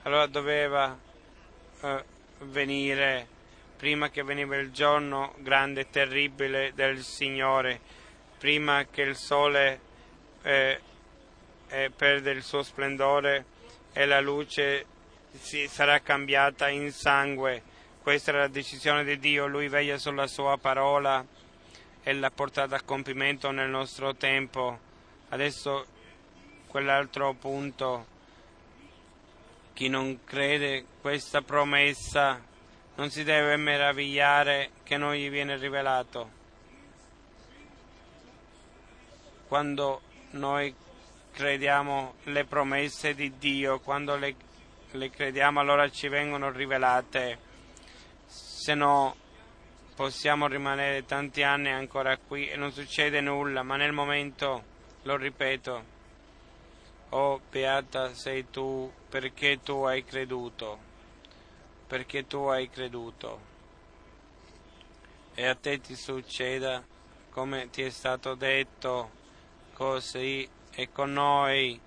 [0.03, 0.95] allora doveva
[1.81, 2.05] eh,
[2.41, 3.27] venire
[3.79, 7.81] prima che veniva il giorno grande e terribile del Signore,
[8.37, 9.81] prima che il sole
[10.43, 10.81] eh,
[11.69, 13.47] eh, perde il suo splendore
[13.93, 14.87] e la luce
[15.69, 17.63] sarà cambiata in sangue.
[18.03, 21.25] Questa è la decisione di Dio, Lui veglia sulla sua parola
[22.03, 24.79] e l'ha portata a compimento nel nostro tempo.
[25.29, 25.87] Adesso
[26.67, 28.07] quell'altro punto,
[29.73, 32.41] chi non crede questa promessa
[32.95, 36.41] non si deve meravigliare che non gli viene rivelato.
[39.47, 40.01] Quando
[40.31, 40.75] noi
[41.33, 44.35] crediamo le promesse di Dio, quando le,
[44.91, 47.39] le crediamo allora ci vengono rivelate,
[48.27, 49.17] se no
[49.95, 54.65] possiamo rimanere tanti anni ancora qui e non succede nulla, ma nel momento,
[55.03, 55.85] lo ripeto,
[57.11, 60.79] oh beata sei tu perché tu hai creduto,
[61.87, 63.51] perché tu hai creduto.
[65.35, 66.85] E a te ti succeda
[67.31, 69.11] come ti è stato detto,
[69.73, 71.79] così e con noi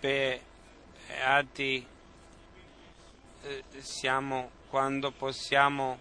[0.00, 1.86] beati
[3.42, 5.98] eh, siamo quando possiamo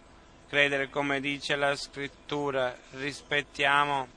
[0.47, 4.07] credere come dice la scrittura, rispettiamo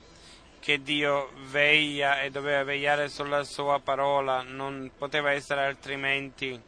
[0.61, 6.61] che Dio veglia e doveva vegliare sulla sua parola, non poteva essere altrimenti.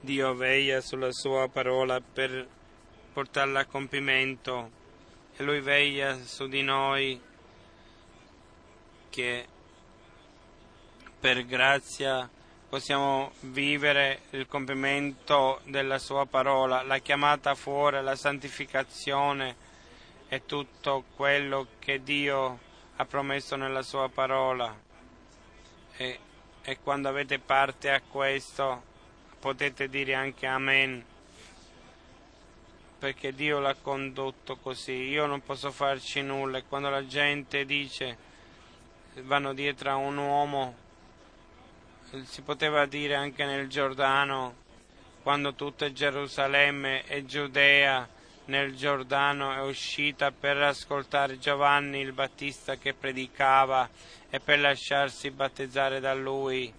[0.00, 2.46] Dio veglia sulla sua parola per
[3.12, 4.70] portarla a compimento
[5.36, 7.20] e lui veglia su di noi
[9.10, 9.46] che
[11.20, 12.28] per grazia
[12.68, 19.56] possiamo vivere il compimento della sua parola, la chiamata fuori, la santificazione
[20.28, 22.58] e tutto quello che Dio
[22.96, 24.76] ha promesso nella sua parola.
[25.96, 26.18] E,
[26.62, 28.82] e quando avete parte a questo
[29.40, 31.04] potete dire anche Amen,
[32.98, 34.92] perché Dio l'ha condotto così.
[34.92, 38.26] Io non posso farci nulla e quando la gente dice
[39.22, 40.86] vanno dietro a un uomo
[42.24, 44.54] si poteva dire anche nel Giordano,
[45.22, 48.08] quando tutta Gerusalemme e Giudea
[48.46, 53.90] nel Giordano è uscita per ascoltare Giovanni il Battista che predicava
[54.30, 56.72] e per lasciarsi battezzare da lui.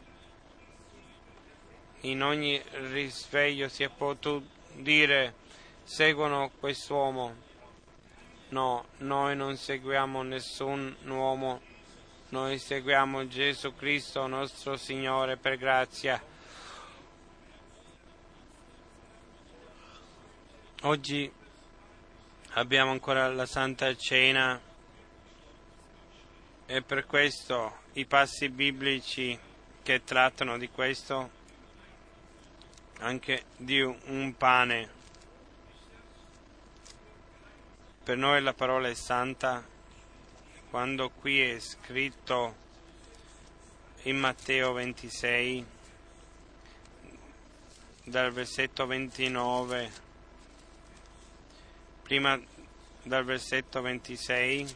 [2.01, 5.35] In ogni risveglio si è potuto dire
[5.83, 7.47] seguono quest'uomo.
[8.49, 11.68] No, noi non seguiamo nessun uomo
[12.29, 16.21] noi seguiamo Gesù Cristo nostro Signore per grazia.
[20.83, 21.31] Oggi
[22.51, 24.61] abbiamo ancora la Santa Cena
[26.67, 29.37] e per questo i passi biblici
[29.81, 31.31] che trattano di questo,
[32.99, 34.89] anche di un pane.
[38.03, 39.77] Per noi la parola è santa
[40.69, 42.55] quando qui è scritto
[44.03, 45.65] in Matteo 26
[48.03, 49.91] dal versetto 29
[52.03, 52.39] prima
[53.01, 54.75] dal versetto 26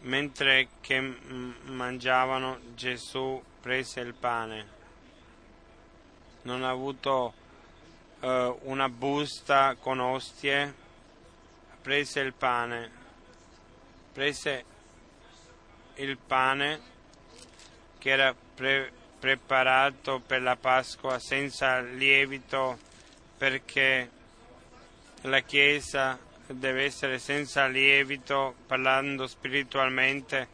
[0.00, 4.76] mentre che mangiavano Gesù prese il pane.
[6.42, 7.34] Non ha avuto
[8.20, 10.86] uh, una busta con ostie
[11.88, 12.90] prese il pane,
[14.12, 14.64] prese
[15.94, 16.80] il pane
[17.96, 22.78] che era pre- preparato per la Pasqua senza lievito
[23.38, 24.10] perché
[25.22, 30.46] la Chiesa deve essere senza lievito parlando spiritualmente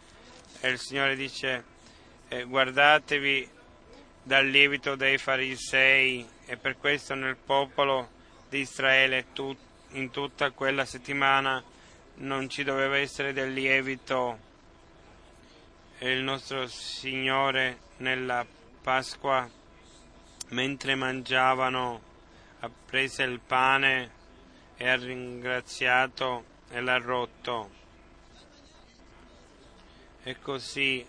[0.61, 1.65] e il Signore dice
[2.29, 3.51] eh, guardatevi
[4.23, 8.09] dal lievito dei farisei e per questo nel popolo
[8.49, 9.64] di Israele tutti
[9.95, 11.63] in tutta quella settimana
[12.17, 14.53] non ci doveva essere del lievito.
[15.99, 18.45] E il nostro Signore nella
[18.83, 19.49] Pasqua
[20.49, 22.01] mentre mangiavano
[22.61, 24.11] ha preso il pane
[24.77, 27.71] e ha ringraziato e l'ha rotto.
[30.23, 31.07] E così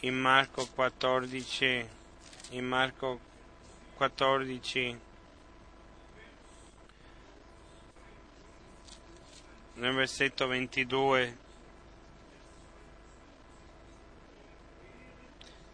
[0.00, 1.88] in Marco 14
[2.50, 3.20] in Marco
[3.94, 5.10] 14
[9.82, 11.36] nel versetto 22,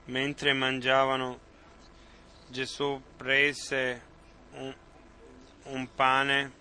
[0.07, 1.39] mentre mangiavano,
[2.49, 4.03] Gesù prese
[4.53, 4.75] un,
[5.65, 6.53] un pane,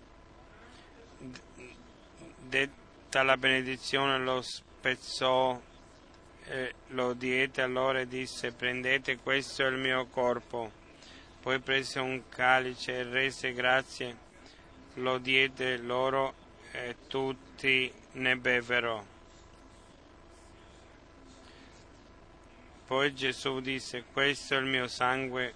[2.36, 5.58] detta la benedizione, lo spezzò
[6.44, 10.70] e lo diede allora e disse prendete questo è il mio corpo.
[11.40, 14.16] Poi prese un calice e rese grazie,
[14.96, 16.37] lo diede loro
[16.72, 19.16] e tutti ne bevvero.
[22.86, 25.54] Poi Gesù disse, questo è il mio sangue,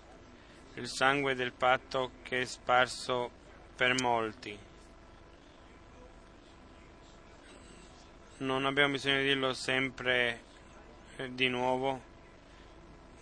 [0.74, 3.30] il sangue del patto che è sparso
[3.74, 4.58] per molti.
[8.38, 10.42] Non abbiamo bisogno di dirlo sempre
[11.16, 12.10] eh, di nuovo.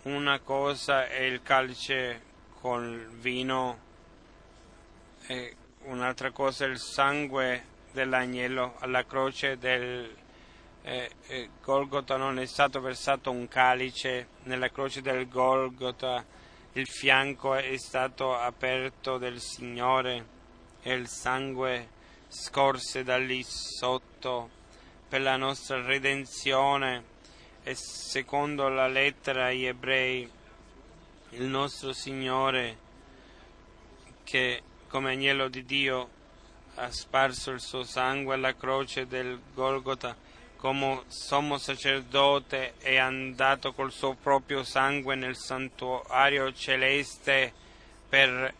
[0.03, 2.21] Una cosa è il calice
[2.59, 3.79] col vino
[5.27, 10.15] e un'altra cosa è il sangue dell'agnello alla croce del
[10.83, 16.25] eh, eh, Golgota non è stato versato un calice, nella croce del Golgota
[16.73, 20.25] il fianco è stato aperto del Signore
[20.81, 21.89] e il sangue
[22.29, 24.49] scorse da lì sotto
[25.09, 27.09] per la nostra redenzione.
[27.63, 30.27] E secondo la lettera agli ebrei
[31.31, 32.77] il nostro Signore
[34.23, 36.09] che come agnello di Dio
[36.81, 40.15] ha sparso il suo sangue alla croce del Golgota
[40.57, 47.51] come sommo sacerdote è andato col suo proprio sangue nel santuario celeste
[48.07, 48.53] per,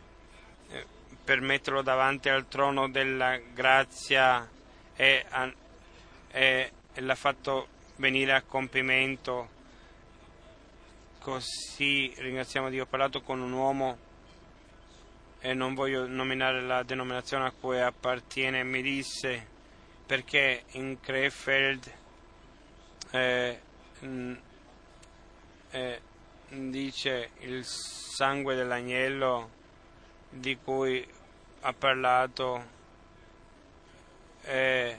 [0.70, 0.86] eh,
[1.24, 4.48] per metterlo davanti al trono della grazia
[4.96, 5.26] e,
[6.32, 7.68] e, e l'ha fatto
[7.98, 9.60] venire a compimento.
[11.20, 12.84] Così ringraziamo Dio.
[12.84, 13.98] Ho parlato con un uomo
[15.42, 19.48] e non voglio nominare la denominazione a cui appartiene, mi disse
[20.06, 21.92] perché in Krefeld
[23.10, 23.60] eh,
[25.72, 26.02] eh,
[26.50, 29.50] dice il sangue dell'agnello
[30.30, 31.06] di cui
[31.62, 32.80] ha parlato
[34.42, 34.98] è,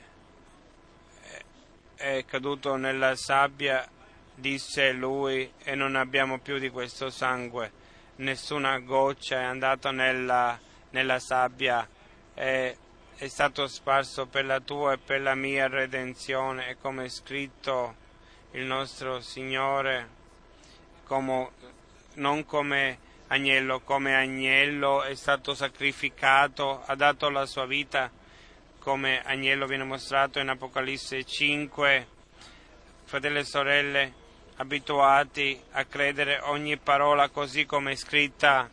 [1.94, 3.88] è caduto nella sabbia,
[4.34, 7.81] disse lui, e non abbiamo più di questo sangue.
[8.22, 10.56] Nessuna goccia è andata nella,
[10.90, 11.84] nella sabbia.
[12.34, 12.76] E
[13.16, 17.96] è stato sparso per la tua e per la mia redenzione e come è scritto
[18.52, 20.08] il nostro Signore,
[21.02, 21.50] come,
[22.14, 28.08] non come agnello, come agnello è stato sacrificato, ha dato la sua vita,
[28.78, 32.06] come agnello viene mostrato in Apocalisse 5.
[33.02, 34.12] Fratelli e sorelle,
[34.62, 38.70] abituati a credere ogni parola così come è scritta,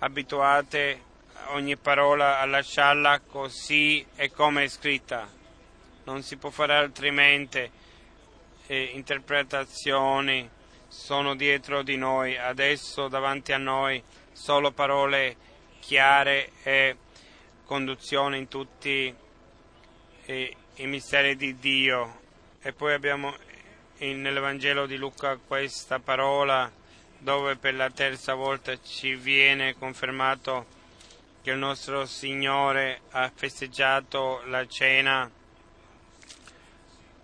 [0.00, 1.00] abituate
[1.48, 5.26] ogni parola a lasciarla così e come è scritta.
[6.04, 7.70] Non si può fare altrimenti.
[8.66, 10.48] E interpretazioni
[10.88, 14.02] sono dietro di noi, adesso davanti a noi
[14.32, 15.36] solo parole
[15.80, 16.96] chiare e
[17.64, 19.14] conduzione in tutti
[20.26, 22.20] i, i misteri di Dio.
[22.62, 23.34] E poi abbiamo
[23.98, 26.70] in, nell'Evangelo di Luca questa parola
[27.18, 30.66] dove per la terza volta ci viene confermato
[31.42, 35.30] che il nostro Signore ha festeggiato la cena.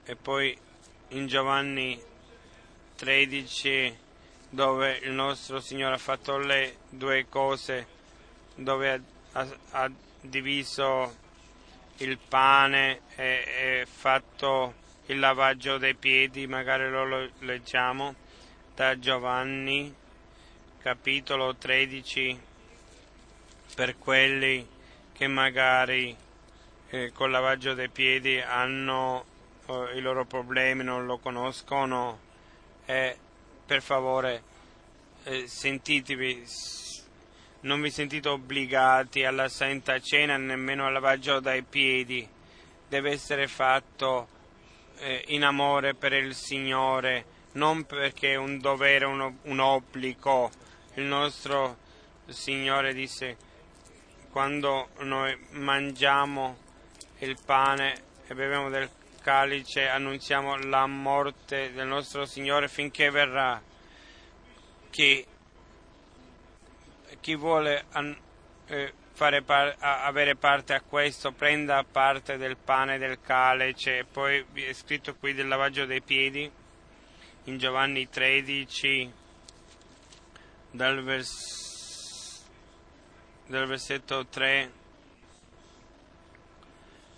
[0.05, 0.57] E poi
[1.09, 2.01] in Giovanni
[2.97, 3.97] 13
[4.51, 7.87] dove il nostro Signore ha fatto le due cose,
[8.55, 9.03] dove
[9.33, 9.91] ha, ha
[10.21, 11.17] diviso
[11.99, 14.75] il pane e, e, fatto
[15.11, 18.15] il lavaggio dei piedi, magari lo leggiamo
[18.77, 19.93] da Giovanni
[20.81, 22.41] capitolo 13
[23.75, 24.65] per quelli
[25.13, 26.17] che magari
[26.91, 29.25] eh, col lavaggio dei piedi hanno
[29.67, 32.21] eh, i loro problemi, non lo conoscono,
[32.87, 33.19] eh,
[33.67, 34.43] per favore
[35.25, 36.47] eh, sentitevi,
[37.63, 42.27] non vi sentite obbligati alla Santa Cena nemmeno al lavaggio dai piedi,
[42.89, 44.39] deve essere fatto
[45.01, 50.51] eh, in amore per il Signore, non perché è un dovere, un, un obbligo.
[50.95, 51.79] Il nostro
[52.29, 53.37] Signore disse
[54.31, 56.57] quando noi mangiamo
[57.19, 58.89] il pane e beviamo del
[59.23, 63.61] calice, annunziamo la morte del nostro Signore finché verrà.
[64.91, 65.25] Chi,
[67.21, 67.85] chi vuole
[68.67, 68.93] eh,
[69.43, 74.05] par- avere parte a questo, prenda parte del pane del calice.
[74.05, 76.51] Poi è scritto qui del lavaggio dei piedi
[77.45, 79.13] in Giovanni 13,
[80.71, 81.61] dal versetto
[83.51, 84.71] del versetto 3,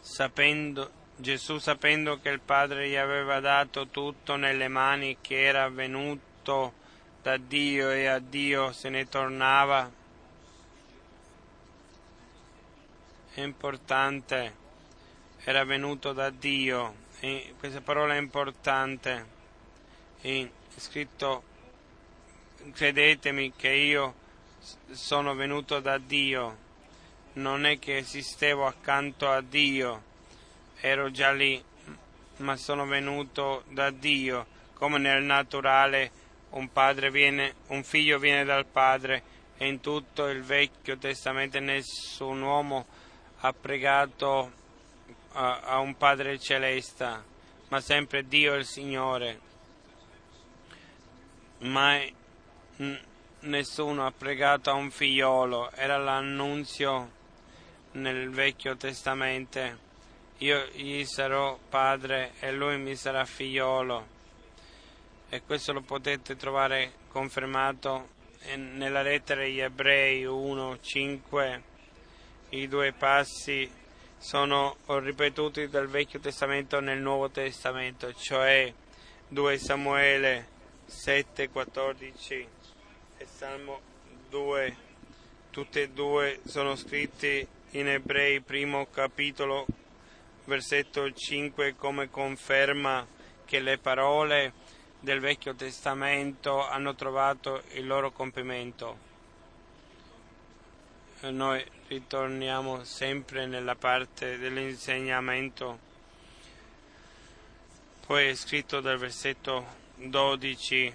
[0.00, 6.72] sapendo, Gesù sapendo che il Padre gli aveva dato tutto nelle mani, che era venuto
[7.20, 9.90] da Dio e a Dio se ne tornava,
[13.34, 14.56] è importante,
[15.44, 19.26] era venuto da Dio E questa parola è importante.
[20.20, 21.42] È scritto,
[22.72, 24.14] credetemi che io
[24.90, 26.58] sono venuto da Dio,
[27.34, 30.02] non è che esistevo accanto a Dio,
[30.80, 31.62] ero già lì,
[32.38, 36.10] ma sono venuto da Dio, come nel naturale
[36.50, 36.68] un,
[37.10, 39.22] viene, un figlio viene dal padre
[39.58, 42.86] in tutto il Vecchio Testamento nessun uomo
[43.44, 44.52] ha pregato
[45.32, 47.22] a, a un Padre celeste,
[47.68, 49.40] ma sempre Dio il Signore.
[51.58, 52.14] Mai
[53.40, 57.10] nessuno ha pregato a un figliolo, era l'annunzio
[57.92, 59.90] nel Vecchio Testamento.
[60.38, 64.20] Io gli sarò padre e lui mi sarà figliolo.
[65.28, 68.10] E questo lo potete trovare confermato
[68.54, 71.70] nella lettera agli Ebrei 1, 5.
[72.54, 73.66] I due passi
[74.18, 78.70] sono ripetuti dal Vecchio Testamento nel Nuovo Testamento, cioè
[79.28, 80.48] 2 Samuele
[80.84, 82.48] 7, 14
[83.16, 83.80] e Salmo
[84.28, 84.76] 2.
[85.48, 89.64] Tutti e due sono scritti in Ebrei, primo capitolo,
[90.44, 93.06] versetto 5, come conferma
[93.46, 94.52] che le parole
[95.00, 99.08] del Vecchio Testamento hanno trovato il loro compimento.
[101.22, 105.78] Noi ritorniamo sempre nella parte dell'insegnamento,
[108.06, 109.66] poi è scritto dal versetto
[109.96, 110.94] 12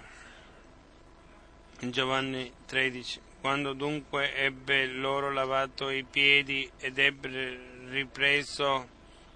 [1.82, 7.60] Giovanni 13 quando dunque ebbe loro lavato i piedi ed ebbe
[7.90, 8.88] ripreso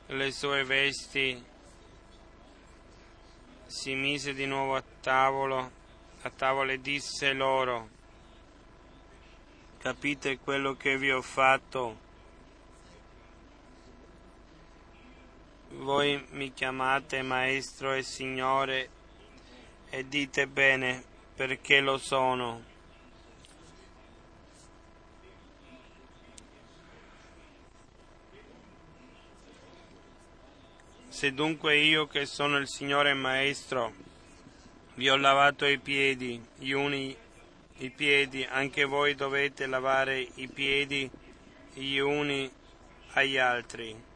[0.08, 1.42] le sue vesti,
[3.68, 5.72] si mise di nuovo a tavolo,
[6.24, 8.00] a tavola e disse loro,
[9.82, 12.10] capite quello che vi ho fatto?
[15.70, 18.90] Voi mi chiamate maestro e signore
[19.90, 21.03] e dite bene
[21.36, 22.70] perché lo sono
[31.08, 33.94] Se dunque io che sono il Signore Maestro
[34.95, 37.16] vi ho lavato i piedi, gli uni
[37.82, 41.10] i piedi, anche voi dovete lavare i piedi
[41.74, 42.49] gli uni
[43.14, 44.10] agli altri.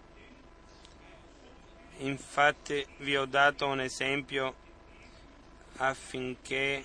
[1.98, 4.56] Infatti vi ho dato un esempio
[5.78, 6.84] affinché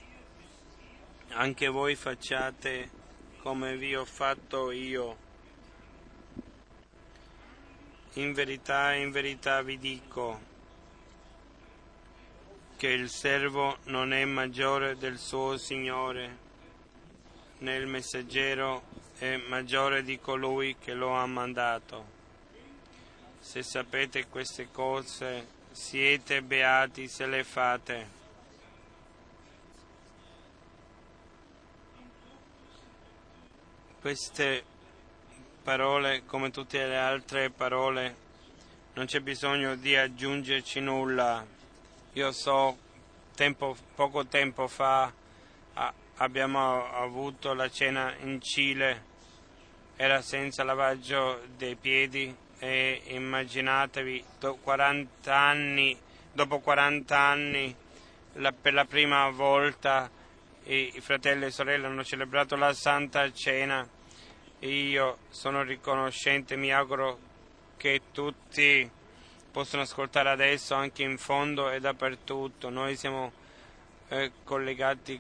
[1.29, 2.91] anche voi facciate
[3.43, 5.29] come vi ho fatto io.
[8.15, 10.49] In verità, in verità vi dico
[12.77, 16.40] che il servo non è maggiore del suo Signore,
[17.61, 18.83] né il messaggero
[19.19, 22.19] è maggiore di colui che lo ha mandato.
[23.39, 28.19] Se sapete queste cose, siete beati se le fate.
[34.01, 34.65] Queste
[35.63, 38.17] parole, come tutte le altre parole,
[38.95, 41.45] non c'è bisogno di aggiungerci nulla.
[42.15, 42.79] Io so,
[43.35, 45.20] tempo, poco tempo fa
[46.21, 49.09] abbiamo avuto la cena in Cile,
[49.97, 55.99] era senza lavaggio dei piedi e immaginatevi, do 40 anni,
[56.33, 57.75] dopo 40 anni,
[58.35, 60.11] la, per la prima volta
[60.65, 63.87] i, i fratelli e sorelle hanno celebrato la Santa Cena
[64.61, 67.19] io sono riconoscente, mi auguro
[67.79, 68.89] che tutti
[69.51, 72.69] possano ascoltare adesso anche in fondo e dappertutto.
[72.69, 73.33] Noi siamo
[74.09, 75.19] eh, collegati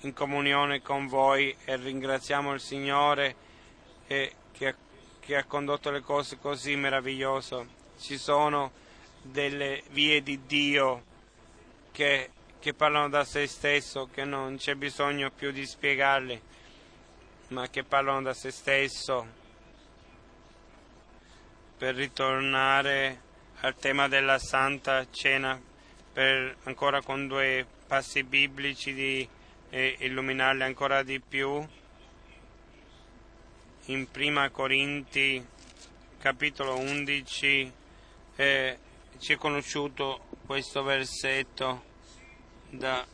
[0.00, 3.34] in comunione con voi e ringraziamo il Signore
[4.06, 4.74] eh, che,
[5.20, 7.66] che, ha condotto le cose così meravigliose.
[7.98, 8.72] Ci sono
[9.22, 11.04] delle vie di Dio
[11.92, 16.56] che, che parlano da se stesso, che non c'è bisogno più di spiegarle
[17.48, 19.26] ma che parlano da se stesso
[21.78, 23.22] per ritornare
[23.60, 25.60] al tema della Santa Cena,
[26.12, 29.28] per ancora con due passi biblici di
[29.70, 31.66] eh, illuminarli ancora di più.
[33.86, 35.44] In Prima Corinti,
[36.18, 37.72] capitolo 11,
[38.36, 38.78] eh,
[39.18, 41.84] ci è conosciuto questo versetto
[42.70, 43.04] da,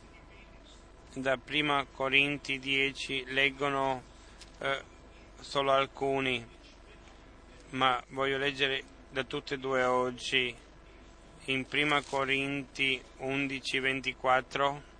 [1.13, 4.03] da Prima Corinti 10, leggono
[4.59, 4.83] eh,
[5.39, 6.45] solo alcuni,
[7.69, 10.53] ma voglio leggere da tutte e due oggi
[11.45, 14.94] in Prima Corinti 11, 24.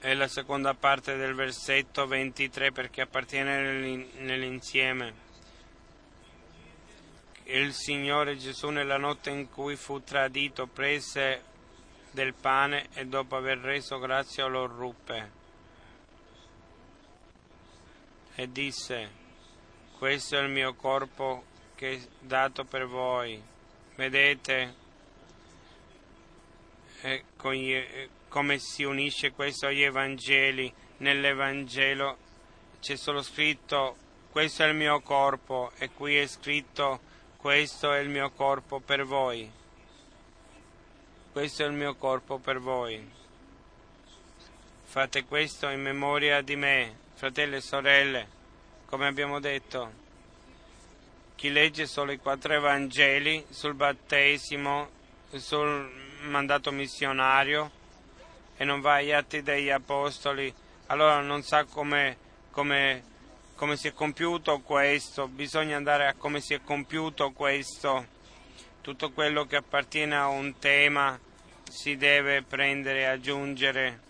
[0.00, 5.28] È la seconda parte del versetto 23 perché appartiene nell'insieme.
[7.44, 11.42] il Signore Gesù nella notte in cui fu tradito prese
[12.12, 15.30] del pane e dopo aver reso grazia lo ruppe
[18.36, 19.10] e disse
[19.98, 21.44] questo è il mio corpo
[21.74, 23.42] che è dato per voi
[23.96, 24.74] vedete
[27.02, 27.24] eh,
[28.30, 32.16] come si unisce questo agli Evangeli nell'Evangelo
[32.80, 33.96] c'è solo scritto
[34.30, 37.00] questo è il mio corpo e qui è scritto
[37.36, 39.50] questo è il mio corpo per voi.
[41.32, 43.02] Questo è il mio corpo per voi.
[44.84, 48.28] Fate questo in memoria di me, fratelli e sorelle,
[48.86, 49.90] come abbiamo detto.
[51.34, 54.90] Chi legge solo i quattro Evangeli sul battesimo,
[55.32, 55.90] sul
[56.20, 57.78] mandato missionario
[58.60, 60.52] e non va agli atti degli Apostoli,
[60.88, 62.16] allora non sa come,
[62.50, 63.08] come
[63.60, 68.06] come si è compiuto questo, bisogna andare a come si è compiuto questo,
[68.80, 71.20] tutto quello che appartiene a un tema
[71.68, 74.00] si deve prendere e aggiungere.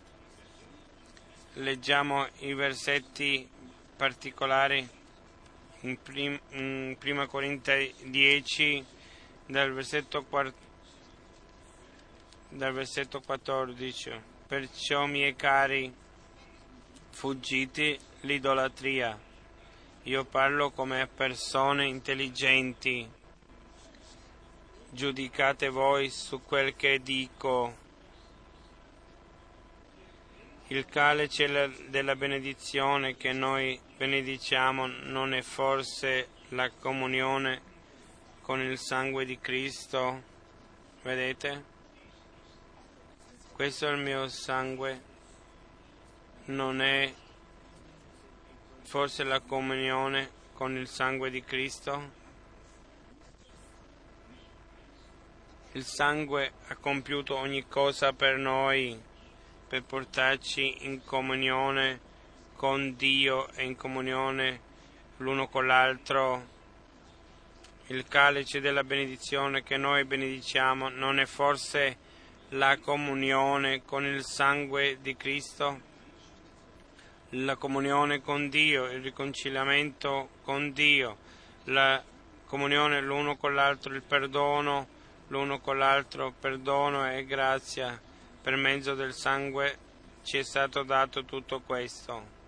[1.55, 3.48] Leggiamo i versetti
[3.97, 4.89] particolari
[5.81, 8.86] in, prim, in 1 Corinti 10
[9.47, 10.24] dal versetto,
[12.51, 14.30] dal versetto 14.
[14.51, 15.94] Perciò miei cari,
[17.10, 19.16] fuggite l'idolatria
[20.05, 23.09] io parlo come persone intelligenti.
[24.90, 27.77] Giudicate voi su quel che dico.
[30.66, 37.60] Il calice della benedizione che noi benediciamo non è forse la comunione
[38.40, 40.22] con il sangue di Cristo?
[41.02, 41.69] Vedete?
[43.60, 45.02] Questo è il mio sangue,
[46.46, 47.12] non è
[48.84, 52.10] forse la comunione con il sangue di Cristo?
[55.72, 58.98] Il sangue ha compiuto ogni cosa per noi,
[59.68, 62.00] per portarci in comunione
[62.56, 64.60] con Dio e in comunione
[65.18, 66.46] l'uno con l'altro.
[67.88, 72.08] Il calice della benedizione che noi benediciamo non è forse
[72.51, 75.89] la comunione con il sangue di Cristo?
[77.35, 81.16] la comunione con Dio, il riconciliamento con Dio,
[81.64, 82.02] la
[82.47, 84.89] comunione l'uno con l'altro, il perdono
[85.28, 88.01] l'uno con l'altro, perdono e grazia.
[88.43, 89.78] Per mezzo del sangue
[90.22, 92.39] ci è stato dato tutto questo.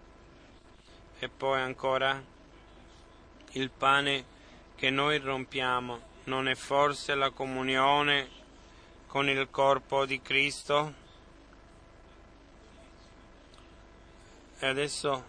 [1.20, 2.20] E poi ancora
[3.52, 4.24] il pane
[4.74, 8.28] che noi rompiamo non è forse la comunione
[9.12, 10.94] con il corpo di Cristo?
[14.58, 15.24] E adesso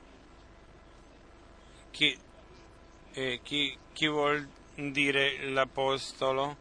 [1.92, 2.18] chi,
[3.12, 6.56] eh, chi, chi vuol dire l'Apostolo?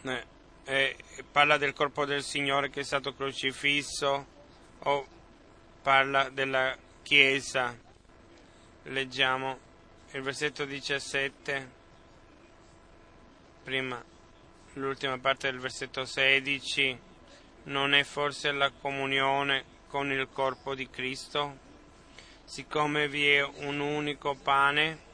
[0.00, 0.26] Eh,
[0.64, 0.96] eh,
[1.30, 4.26] parla del corpo del Signore che è stato crocifisso
[4.78, 5.06] o
[5.82, 7.78] parla della Chiesa?
[8.84, 9.58] Leggiamo
[10.12, 11.70] il versetto 17,
[13.62, 14.16] prima
[14.74, 16.98] l'ultima parte del versetto 16,
[17.64, 21.56] non è forse la comunione con il corpo di Cristo,
[22.44, 25.06] siccome vi è un unico pane,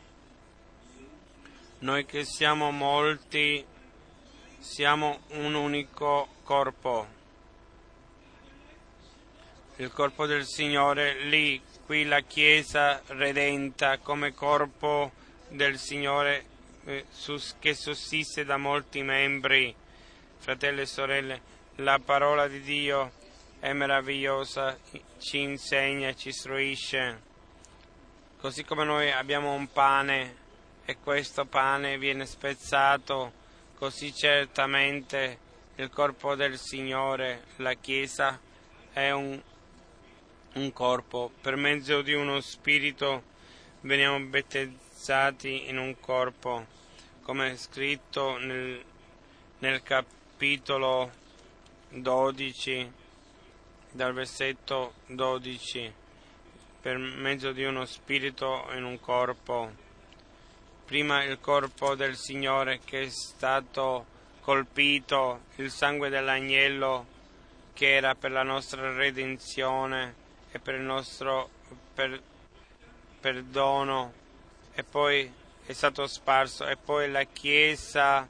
[1.79, 3.65] noi che siamo molti
[4.65, 7.07] siamo un unico corpo.
[9.77, 15.13] Il corpo del Signore lì, qui la Chiesa redenta come corpo
[15.49, 16.47] del Signore
[16.85, 17.07] eh,
[17.59, 19.75] che sussiste da molti membri.
[20.39, 21.41] Fratelli e sorelle,
[21.77, 23.13] la parola di Dio
[23.59, 24.79] è meravigliosa,
[25.19, 27.33] ci insegna, ci istruisce.
[28.39, 30.37] Così come noi abbiamo un pane
[30.85, 33.33] e questo pane viene spezzato,
[33.77, 35.39] così certamente
[35.77, 38.39] il corpo del Signore, la Chiesa,
[38.93, 39.41] è un,
[40.53, 41.33] un corpo.
[41.41, 43.23] Per mezzo di uno spirito
[43.81, 46.65] veniamo battezzati in un corpo,
[47.21, 48.83] come è scritto nel,
[49.59, 51.13] nel capitolo
[51.91, 52.91] 12
[53.91, 55.93] dal versetto 12
[56.81, 59.73] per mezzo di uno spirito in un corpo.
[60.87, 64.07] Prima il corpo del Signore che è stato
[64.41, 67.07] colpito, il sangue dell'agnello
[67.75, 70.15] che era per la nostra redenzione
[70.51, 71.51] e per il nostro
[71.93, 72.19] per,
[73.21, 74.23] perdono
[74.75, 75.31] e poi
[75.67, 78.29] è stato sparso e poi la Chiesa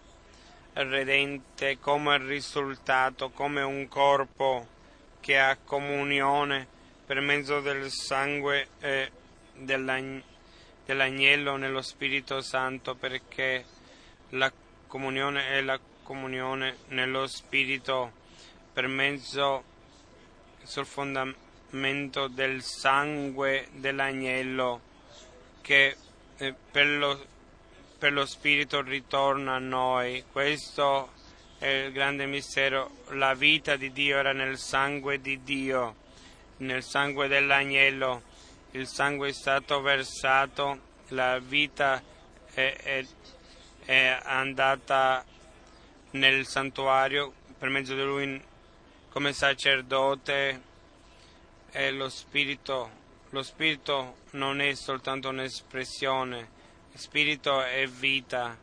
[0.75, 4.67] redente come risultato, come un corpo
[5.21, 6.67] che ha comunione
[7.07, 9.11] per mezzo del sangue eh,
[9.55, 13.65] dell'agnello nello Spirito Santo perché
[14.31, 14.53] la
[14.87, 18.23] comunione è la comunione nello Spirito
[18.73, 19.73] per mezzo
[20.63, 24.81] sul fondamento del sangue dell'agnello
[25.61, 25.97] che
[26.37, 27.27] per lo,
[27.99, 30.25] per lo Spirito ritorna a noi.
[30.31, 31.13] Questo
[31.59, 33.03] è il grande mistero.
[33.11, 35.95] La vita di Dio era nel sangue di Dio,
[36.59, 38.23] nel sangue dell'agnello.
[38.73, 40.79] Il sangue è stato versato,
[41.09, 42.03] la vita
[42.53, 43.05] è, è,
[43.85, 45.25] è andata
[46.11, 48.43] nel santuario per mezzo di lui
[49.09, 50.63] come sacerdote
[51.71, 53.03] e lo spirito
[53.35, 56.49] lo spirito non è soltanto un'espressione
[56.95, 58.57] spirito è vita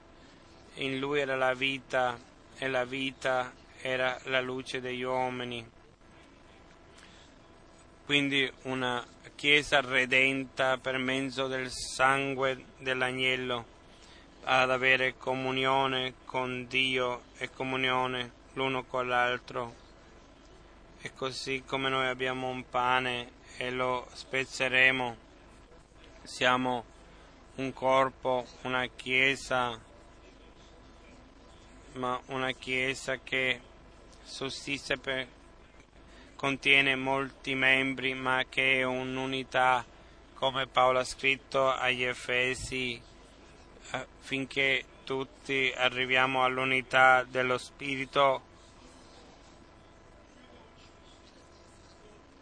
[0.76, 2.18] in lui era la vita
[2.57, 5.69] e la vita era la luce degli uomini
[8.06, 13.65] quindi una chiesa redenta per mezzo del sangue dell'agnello
[14.43, 19.76] ad avere comunione con Dio e comunione l'uno con l'altro.
[20.99, 25.15] E così come noi abbiamo un pane e lo spezzeremo,
[26.23, 26.83] siamo
[27.57, 29.79] un corpo, una chiesa,
[31.91, 33.61] ma una chiesa che
[34.23, 35.27] sussiste per,
[36.35, 39.85] contiene molti membri, ma che è un'unità,
[40.33, 42.99] come Paolo ha scritto agli Efesi
[44.21, 48.41] finché tutti arriviamo all'unità dello Spirito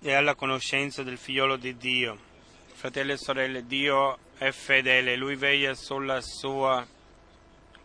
[0.02, 2.18] e alla conoscenza del figliolo di Dio.
[2.74, 6.86] Fratelli e sorelle, Dio è fedele, Lui veglia sulla sua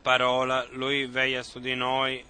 [0.02, 2.24] parola, Lui veglia su di noi.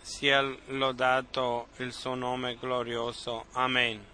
[0.00, 3.46] Sia lodato il suo nome glorioso.
[3.52, 4.04] Amen.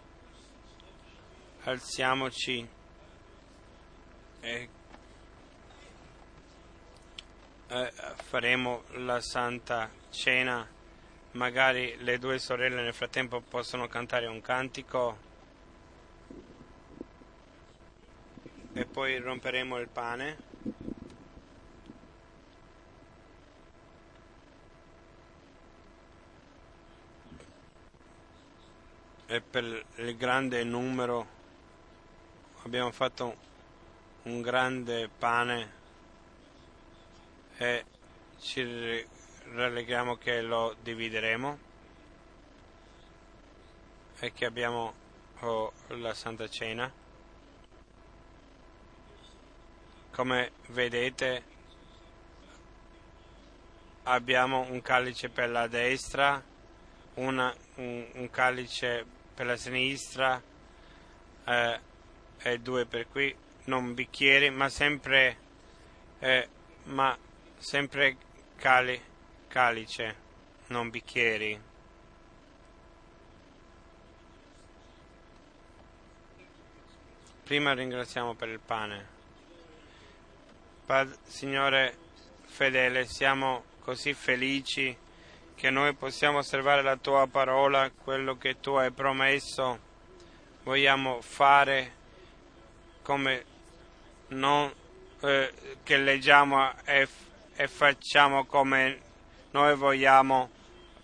[1.64, 2.68] Alziamoci
[4.40, 4.68] e
[7.68, 7.92] eh,
[8.22, 10.66] faremo la Santa Cena,
[11.36, 15.18] magari le due sorelle nel frattempo possono cantare un cantico
[18.72, 20.44] e poi romperemo il pane.
[29.28, 31.26] E per il grande numero
[32.62, 33.36] abbiamo fatto
[34.22, 35.72] un grande pane
[37.56, 37.84] e
[38.38, 39.04] ci
[39.52, 41.58] rallegriamo che lo divideremo
[44.18, 44.94] e che abbiamo
[45.40, 46.92] oh, la Santa Cena.
[50.10, 51.54] Come vedete
[54.04, 56.42] abbiamo un calice per la destra,
[57.14, 59.04] una, un, un, calice
[59.34, 60.40] per la sinistra
[61.44, 61.80] eh,
[62.38, 65.44] e due per qui, non bicchieri, ma sempre
[66.20, 66.48] eh,
[66.84, 67.16] ma
[67.58, 68.16] sempre
[68.56, 69.00] cali,
[69.48, 70.16] calice,
[70.68, 71.60] non bicchieri.
[77.44, 79.06] Prima ringraziamo per il pane.
[80.84, 81.96] Pad- Signore
[82.46, 84.96] fedele, siamo così felici
[85.54, 89.78] che noi possiamo osservare la tua parola, quello che tu hai promesso.
[90.64, 91.92] Vogliamo fare
[93.02, 93.44] come
[94.28, 94.72] non
[95.20, 95.52] eh,
[95.82, 97.08] che leggiamo e
[97.56, 99.00] e facciamo come
[99.56, 100.50] noi vogliamo,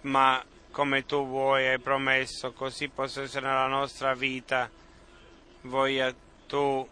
[0.02, 4.70] ma come tu vuoi, hai promesso, così possa essere nella nostra vita.
[5.62, 6.14] Voglia
[6.46, 6.86] tu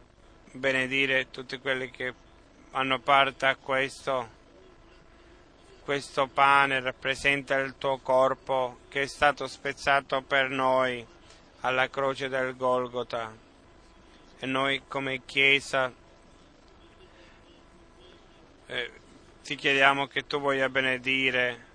[0.53, 2.15] benedire tutti quelli che
[2.71, 4.39] hanno parte a questo.
[5.85, 11.07] Questo pane rappresenta il tuo corpo che è stato spezzato per noi
[11.61, 13.37] alla croce del Golgota.
[14.39, 15.93] E noi come Chiesa
[18.65, 18.91] eh,
[19.51, 21.67] ti chiediamo che tu voglia benedire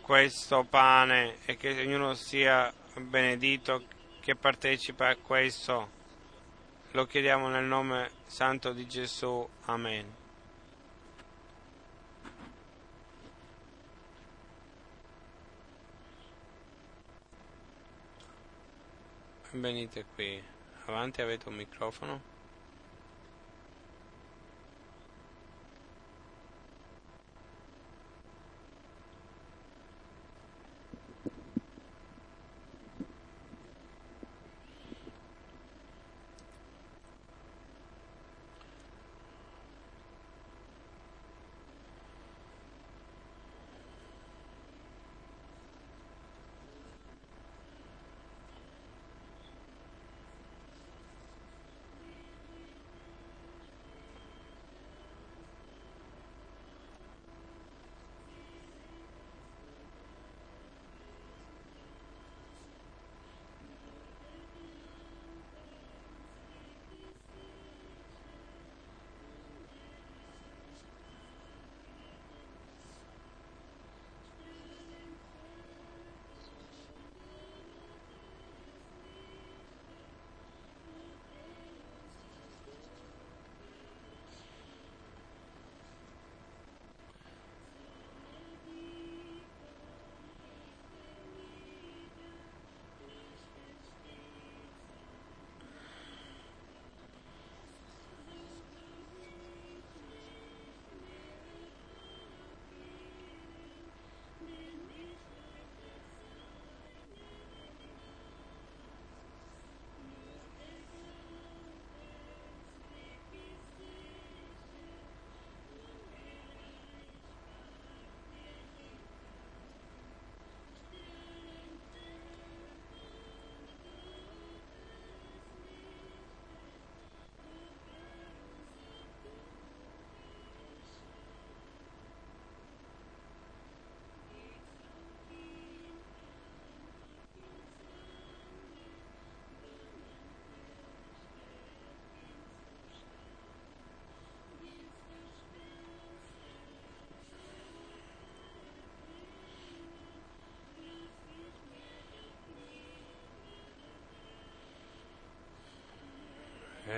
[0.00, 3.84] questo pane e che ognuno sia benedito
[4.20, 5.90] che partecipa a questo.
[6.92, 9.46] Lo chiediamo nel nome santo di Gesù.
[9.66, 10.14] Amen.
[19.50, 20.42] Venite qui,
[20.86, 22.31] avanti avete un microfono.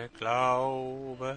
[0.08, 1.36] Glaube.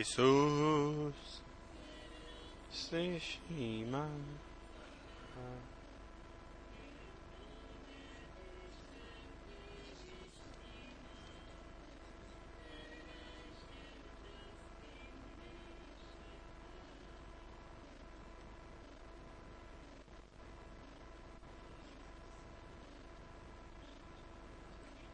[0.00, 1.42] Jesus,
[2.70, 4.40] sich niemand.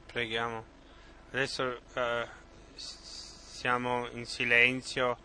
[0.07, 0.65] Preghiamo.
[1.33, 1.65] Adesso
[1.97, 2.46] uh,
[3.67, 5.19] siamo in silenzio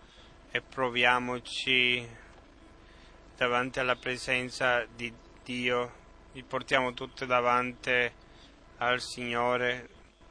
[0.49, 2.03] e proviamoci
[3.37, 5.13] davanti alla presenza di
[5.43, 5.91] Dio,
[6.31, 8.11] li portiamo tutte davanti
[8.77, 9.89] al Signore,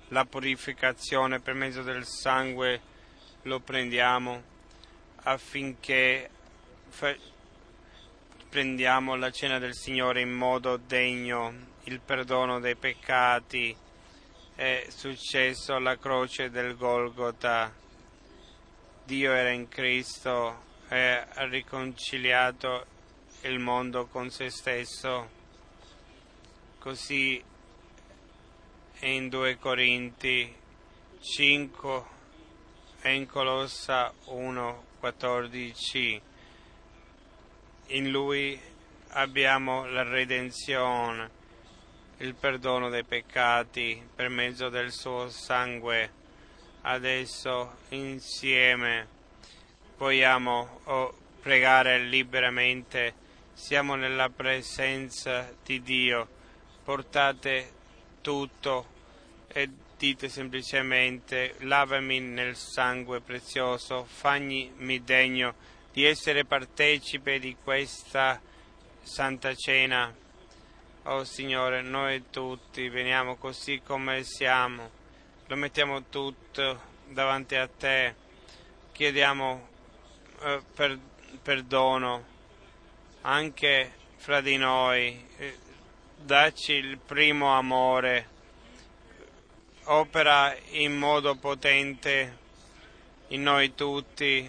[0.09, 2.81] la purificazione per mezzo del sangue
[3.43, 4.43] lo prendiamo
[5.23, 6.31] affinché
[8.49, 11.55] prendiamo la cena del Signore in modo degno,
[11.85, 13.77] il perdono dei peccati
[14.57, 17.80] è successo alla croce del Golgota.
[19.11, 22.87] Dio era in Cristo e ha riconciliato
[23.41, 25.29] il mondo con se stesso.
[26.79, 27.43] Così
[29.01, 30.55] in 2 Corinti
[31.19, 32.05] 5
[33.01, 36.23] e in Colossa 1, 14
[37.89, 38.57] in Lui
[39.09, 41.31] abbiamo la redenzione,
[42.19, 46.20] il perdono dei peccati per mezzo del suo sangue.
[46.83, 49.07] Adesso insieme.
[49.99, 53.15] Vogliamo oh, pregare liberamente,
[53.53, 56.27] siamo nella presenza di Dio,
[56.83, 57.73] portate
[58.23, 58.87] tutto
[59.49, 64.71] e dite semplicemente lavami nel sangue prezioso, fagli
[65.05, 65.55] degno
[65.93, 68.41] di essere partecipe di questa
[69.03, 70.15] Santa Cena.
[71.05, 74.91] Oh Signore, noi tutti veniamo così come siamo,
[75.51, 78.15] lo mettiamo tutto davanti a Te,
[78.93, 79.69] chiediamo
[80.43, 80.97] eh, per,
[81.43, 82.25] perdono
[83.23, 85.59] anche fra di noi, eh,
[86.17, 88.29] dacci il primo amore,
[89.87, 92.39] opera in modo potente
[93.29, 94.49] in noi tutti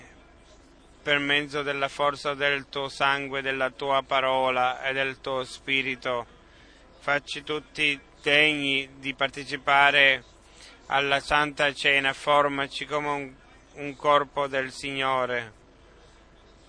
[1.02, 6.28] per mezzo della forza del tuo sangue, della tua parola e del tuo spirito.
[7.00, 10.26] Facci tutti degni di partecipare
[10.92, 13.34] alla Santa Cena, formaci come un,
[13.76, 15.60] un corpo del Signore.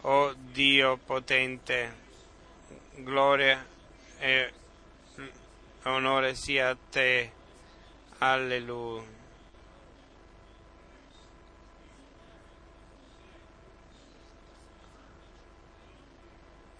[0.02, 1.96] O oh Dio potente,
[2.96, 3.64] gloria
[4.18, 4.52] e
[5.84, 7.32] onore sia a te.
[8.18, 9.20] Alleluia.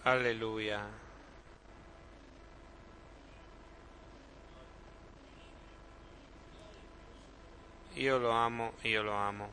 [0.03, 1.02] Alleluia.
[7.95, 9.51] Io lo amo, io lo amo.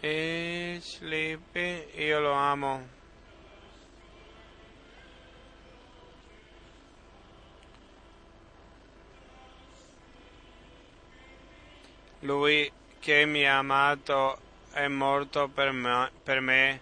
[0.00, 2.88] E sleepy, io lo amo.
[12.20, 12.70] Lui
[13.00, 14.38] che mi ha amato
[14.70, 16.80] è morto per me, per me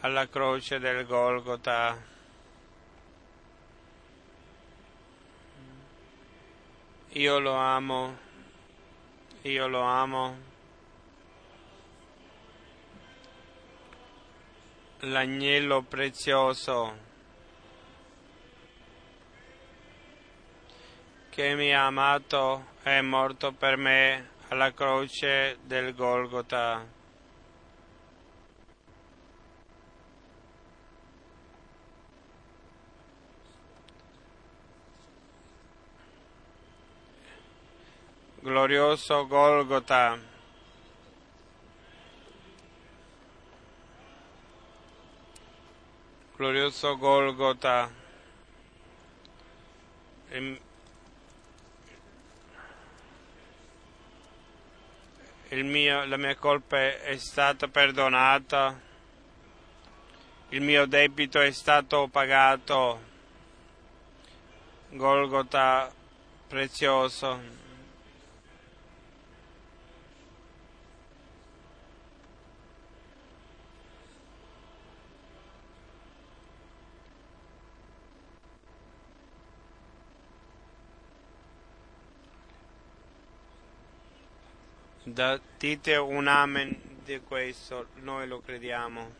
[0.00, 2.15] alla croce del Golgota.
[7.16, 8.18] Io lo amo,
[9.40, 10.36] io lo amo.
[14.98, 16.98] L'agnello prezioso
[21.30, 26.95] che mi ha amato è morto per me alla croce del Golgota.
[38.46, 40.16] Glorioso Golgota.
[46.36, 47.90] Glorioso Golgota.
[55.48, 58.80] Il, mio, la mia colpa è stata perdonata,
[60.50, 63.00] il mio debito è stato pagato.
[64.90, 65.92] Golgota
[66.46, 67.64] prezioso.
[85.08, 89.14] Da, dite un amen di questo, noi lo crediamo.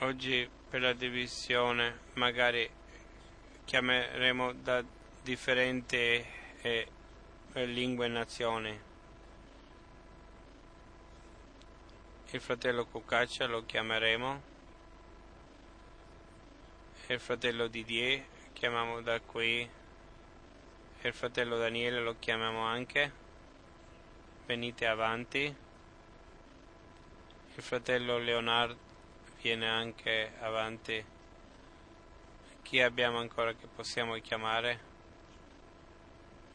[0.00, 2.68] Oggi per la divisione magari
[3.64, 4.82] chiameremo da
[5.22, 6.26] differenti
[6.62, 6.88] eh,
[7.52, 8.80] lingue e nazioni.
[12.34, 14.42] Il fratello Cucaccia lo chiameremo,
[17.08, 19.68] il fratello Didier chiamiamo da qui,
[21.02, 23.12] il fratello Daniele lo chiamiamo anche,
[24.46, 25.54] venite avanti.
[27.54, 28.78] Il fratello Leonard
[29.42, 31.04] viene anche avanti.
[32.62, 34.80] Chi abbiamo ancora che possiamo chiamare?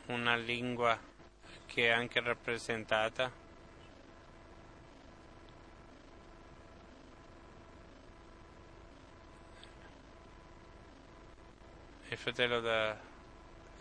[0.07, 0.99] Una lingua
[1.67, 3.45] che è anche rappresentata.
[12.17, 12.97] Il fratello da,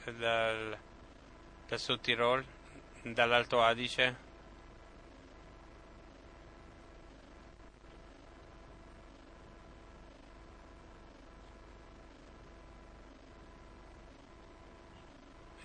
[0.05, 0.79] dal,
[1.67, 2.45] da Sud Tirol,
[3.03, 4.15] dall'Alto Adige.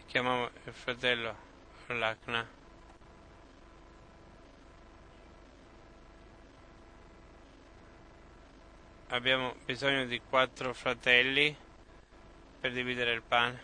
[0.07, 1.35] Chiamiamo il fratello
[1.87, 2.47] Lacna.
[9.09, 11.60] Abbiamo bisogno di quattro fratelli
[12.61, 13.59] per dividere il pane.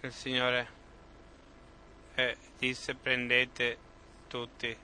[0.00, 0.68] Il Signore
[2.16, 3.78] eh, disse prendete
[4.26, 4.76] tutti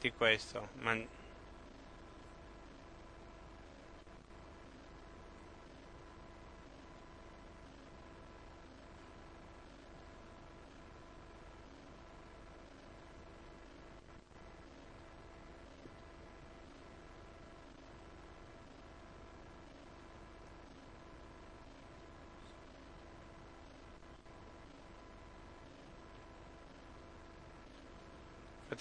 [0.00, 0.70] di questo.
[0.80, 1.06] Man-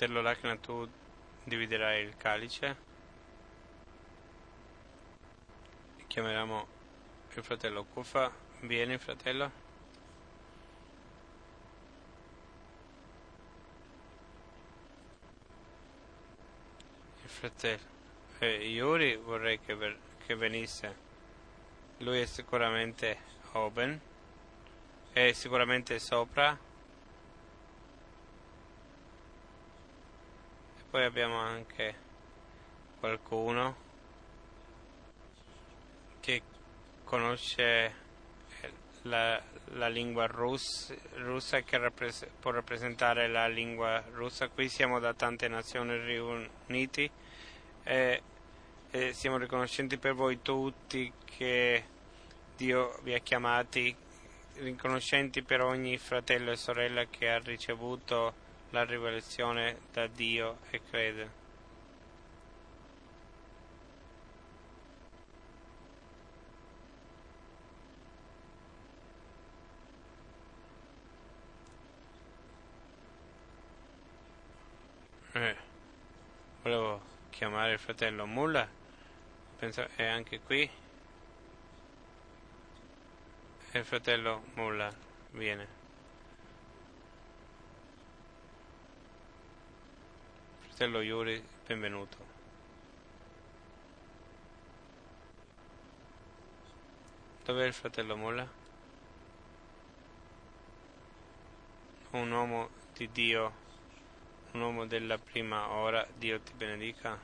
[0.01, 0.89] Fratello Lacna, tu
[1.43, 2.75] dividerai il calice.
[6.07, 6.67] Chiameremo
[7.35, 8.31] il fratello Kufa.
[8.61, 9.51] Vieni, fratello.
[17.21, 17.83] Il fratello.
[18.39, 20.95] Eh, Yuri vorrei che, ver- che venisse.
[21.97, 23.19] Lui è sicuramente
[23.51, 24.01] open.
[25.11, 26.69] È sicuramente sopra.
[30.91, 31.95] Poi abbiamo anche
[32.99, 33.75] qualcuno
[36.19, 36.41] che
[37.05, 37.95] conosce
[39.03, 39.41] la,
[39.75, 44.49] la lingua russa, russa che rappres- può rappresentare la lingua russa.
[44.49, 47.09] Qui siamo da tante nazioni riuniti
[47.83, 48.21] e,
[48.91, 51.85] e siamo riconoscenti per voi tutti che
[52.57, 53.95] Dio vi ha chiamati,
[54.55, 58.40] riconoscenti per ogni fratello e sorella che ha ricevuto
[58.71, 61.39] la rivelazione da Dio e crede.
[75.33, 75.55] Eh,
[76.61, 78.67] volevo chiamare il fratello Mulla,
[79.57, 80.69] penso è anche qui.
[83.73, 84.93] E il fratello Mulla
[85.31, 85.80] viene.
[90.81, 92.17] Fratello Iuri, benvenuto.
[97.45, 98.49] Dov'è il fratello Molla?
[102.13, 103.53] Un uomo di Dio,
[104.53, 107.15] un uomo della prima ora, Dio ti benedica.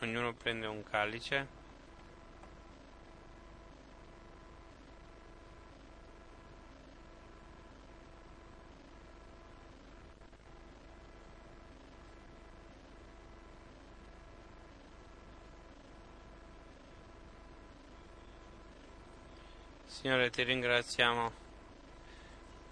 [0.00, 1.57] Ognuno prende un calice.
[20.00, 21.32] Signore, ti ringraziamo.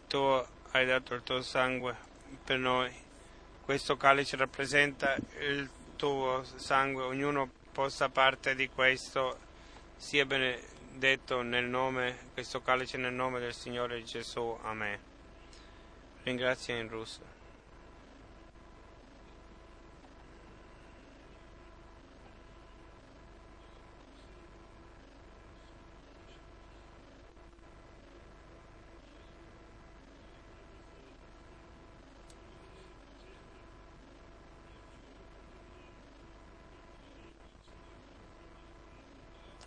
[0.07, 1.97] Tu hai dato il tuo sangue
[2.45, 2.95] per noi.
[3.63, 7.03] Questo calice rappresenta il tuo sangue.
[7.03, 9.41] Ognuno possa parte di questo.
[9.97, 14.57] Sia benedetto nel nome, questo calice nel nome del Signore Gesù.
[14.63, 14.97] Amen.
[16.23, 17.35] Ringrazia in russo.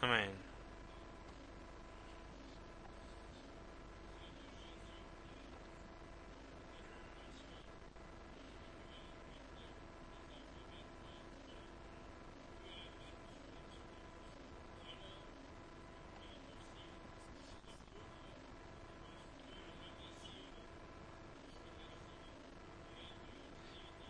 [0.02, 0.50] Amen.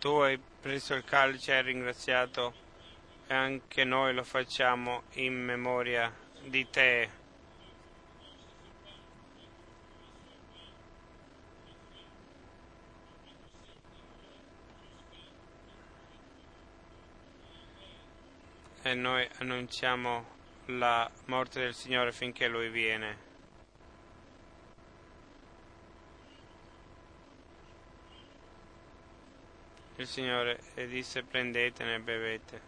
[0.00, 2.54] Tu hai preso il calice e hai ringraziato
[3.26, 6.10] e anche noi lo facciamo in memoria
[6.42, 7.10] di te.
[18.80, 20.24] E noi annunciamo
[20.64, 23.29] la morte del Signore finché Lui viene.
[30.00, 30.58] Il Signore
[30.88, 32.60] disse prendetene e bevete.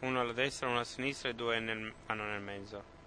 [0.00, 3.01] uno alla destra, uno a sinistra e due nel, vanno nel mezzo.